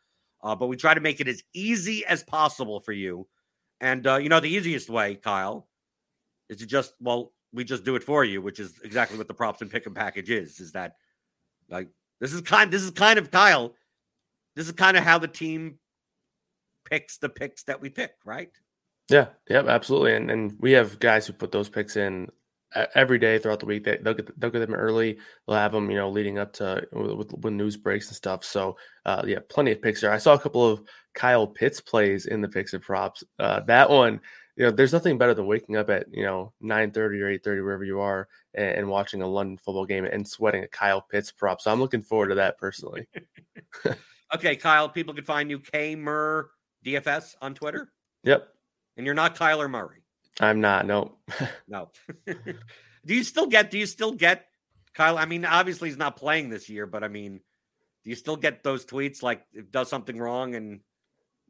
[0.43, 3.27] Uh, but we try to make it as easy as possible for you.
[3.81, 5.69] And, uh, you know, the easiest way, Kyle,
[6.49, 9.35] is to just, well, we just do it for you, which is exactly what the
[9.35, 10.97] props and pick and package is, is that
[11.71, 11.89] like,
[12.21, 13.75] this is kind, this is kind of Kyle.
[14.57, 15.79] This is kind of how the team
[16.85, 18.51] picks the picks that we pick, right?
[19.11, 20.15] Yeah, yep, absolutely.
[20.15, 22.31] And and we have guys who put those picks in
[22.95, 23.85] every day throughout the week.
[23.85, 25.19] They, will get they'll get them early.
[25.47, 28.45] They'll have them, you know, leading up to with, when news breaks and stuff.
[28.45, 30.13] So uh, yeah, plenty of picks there.
[30.13, 30.83] I saw a couple of
[31.15, 33.25] Kyle Pitts plays in the picks and props.
[33.39, 34.21] Uh, that one
[34.57, 37.85] you know, there's nothing better than waking up at you know 9:30 or 8:30 wherever
[37.85, 41.61] you are and, and, watching a London football game and sweating a Kyle Pitts prop.
[41.61, 43.07] So I'm looking forward to that personally.
[44.35, 46.51] okay, Kyle, people can find you K Mur
[46.85, 47.93] DFS on Twitter.
[48.23, 48.49] Yep.
[48.97, 50.04] And you're not Kyler Murray.
[50.41, 50.87] I'm not.
[50.87, 51.17] No.
[51.69, 51.89] no.
[52.27, 53.71] do you still get?
[53.71, 54.47] Do you still get
[54.95, 55.19] Kyle?
[55.19, 57.41] I mean, obviously he's not playing this year, but I mean,
[58.05, 60.81] do you still get those tweets like if does something wrong and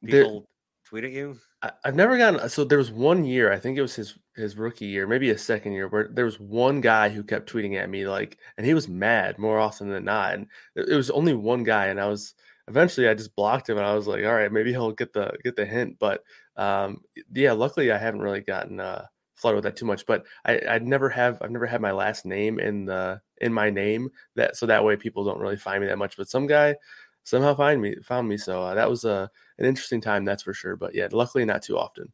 [0.05, 0.49] people there,
[0.87, 1.39] tweet at you?
[1.63, 2.49] I, have never gotten.
[2.49, 5.39] So there was one year, I think it was his his rookie year, maybe a
[5.39, 8.75] second year, where there was one guy who kept tweeting at me like, and he
[8.75, 10.35] was mad more often than not.
[10.35, 12.35] And it was only one guy, and I was
[12.69, 15.37] eventually I just blocked him, and I was like, all right, maybe he'll get the
[15.43, 15.99] get the hint.
[15.99, 16.23] But
[16.57, 17.03] um,
[17.33, 20.07] yeah, luckily I haven't really gotten uh, flooded with that too much.
[20.07, 23.71] But I I never have I've never had my last name in the in my
[23.71, 26.17] name that so that way people don't really find me that much.
[26.17, 26.77] But some guy
[27.25, 28.37] somehow find me found me.
[28.37, 29.27] So uh, that was a uh,
[29.59, 30.77] an interesting time, that's for sure.
[30.77, 32.13] But yeah, luckily not too often.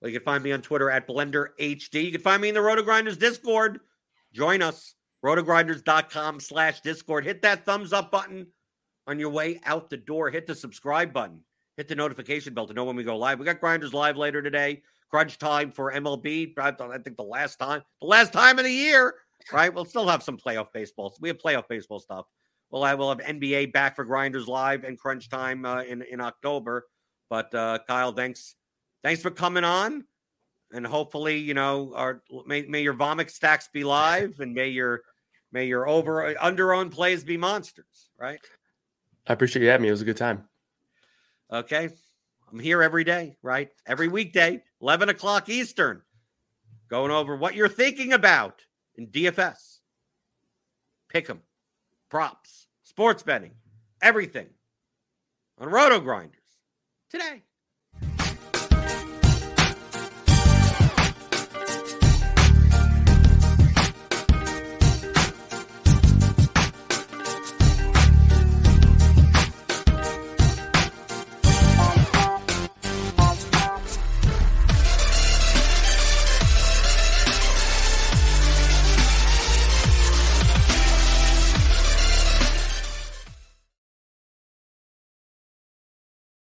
[0.00, 2.04] Well, you can find me on Twitter at Blender HD.
[2.04, 3.80] You can find me in the RotoGrinders Discord.
[4.32, 4.94] Join us,
[5.24, 7.24] rotogrinders.com slash Discord.
[7.24, 8.48] Hit that thumbs up button
[9.06, 10.30] on your way out the door.
[10.30, 11.40] Hit the subscribe button.
[11.76, 13.38] Hit the notification bell to know when we go live.
[13.38, 14.82] We got Grinders live later today.
[15.10, 16.56] Crunch time for MLB.
[16.58, 19.14] I think the last time, the last time of the year,
[19.52, 19.72] right?
[19.72, 21.14] We'll still have some playoff baseball.
[21.20, 22.26] We have playoff baseball stuff.
[22.70, 26.20] Well, I will have NBA back for Grinders Live and Crunch Time uh, in in
[26.20, 26.86] October.
[27.30, 28.56] But uh, Kyle, thanks
[29.02, 30.04] thanks for coming on,
[30.72, 35.02] and hopefully, you know, our may, may your vomit stacks be live, and may your
[35.52, 38.10] may your over under own plays be monsters.
[38.18, 38.40] Right.
[39.26, 39.88] I appreciate you having me.
[39.88, 40.44] It was a good time.
[41.50, 41.90] Okay.
[42.50, 43.70] I'm here every day, right?
[43.86, 46.02] Every weekday, 11 o'clock Eastern,
[46.88, 48.62] going over what you're thinking about
[48.96, 49.78] in DFS.
[51.08, 51.40] Pick them
[52.10, 53.52] props, sports betting,
[54.02, 54.46] everything
[55.58, 56.30] on RotoGrinders
[57.10, 57.42] today.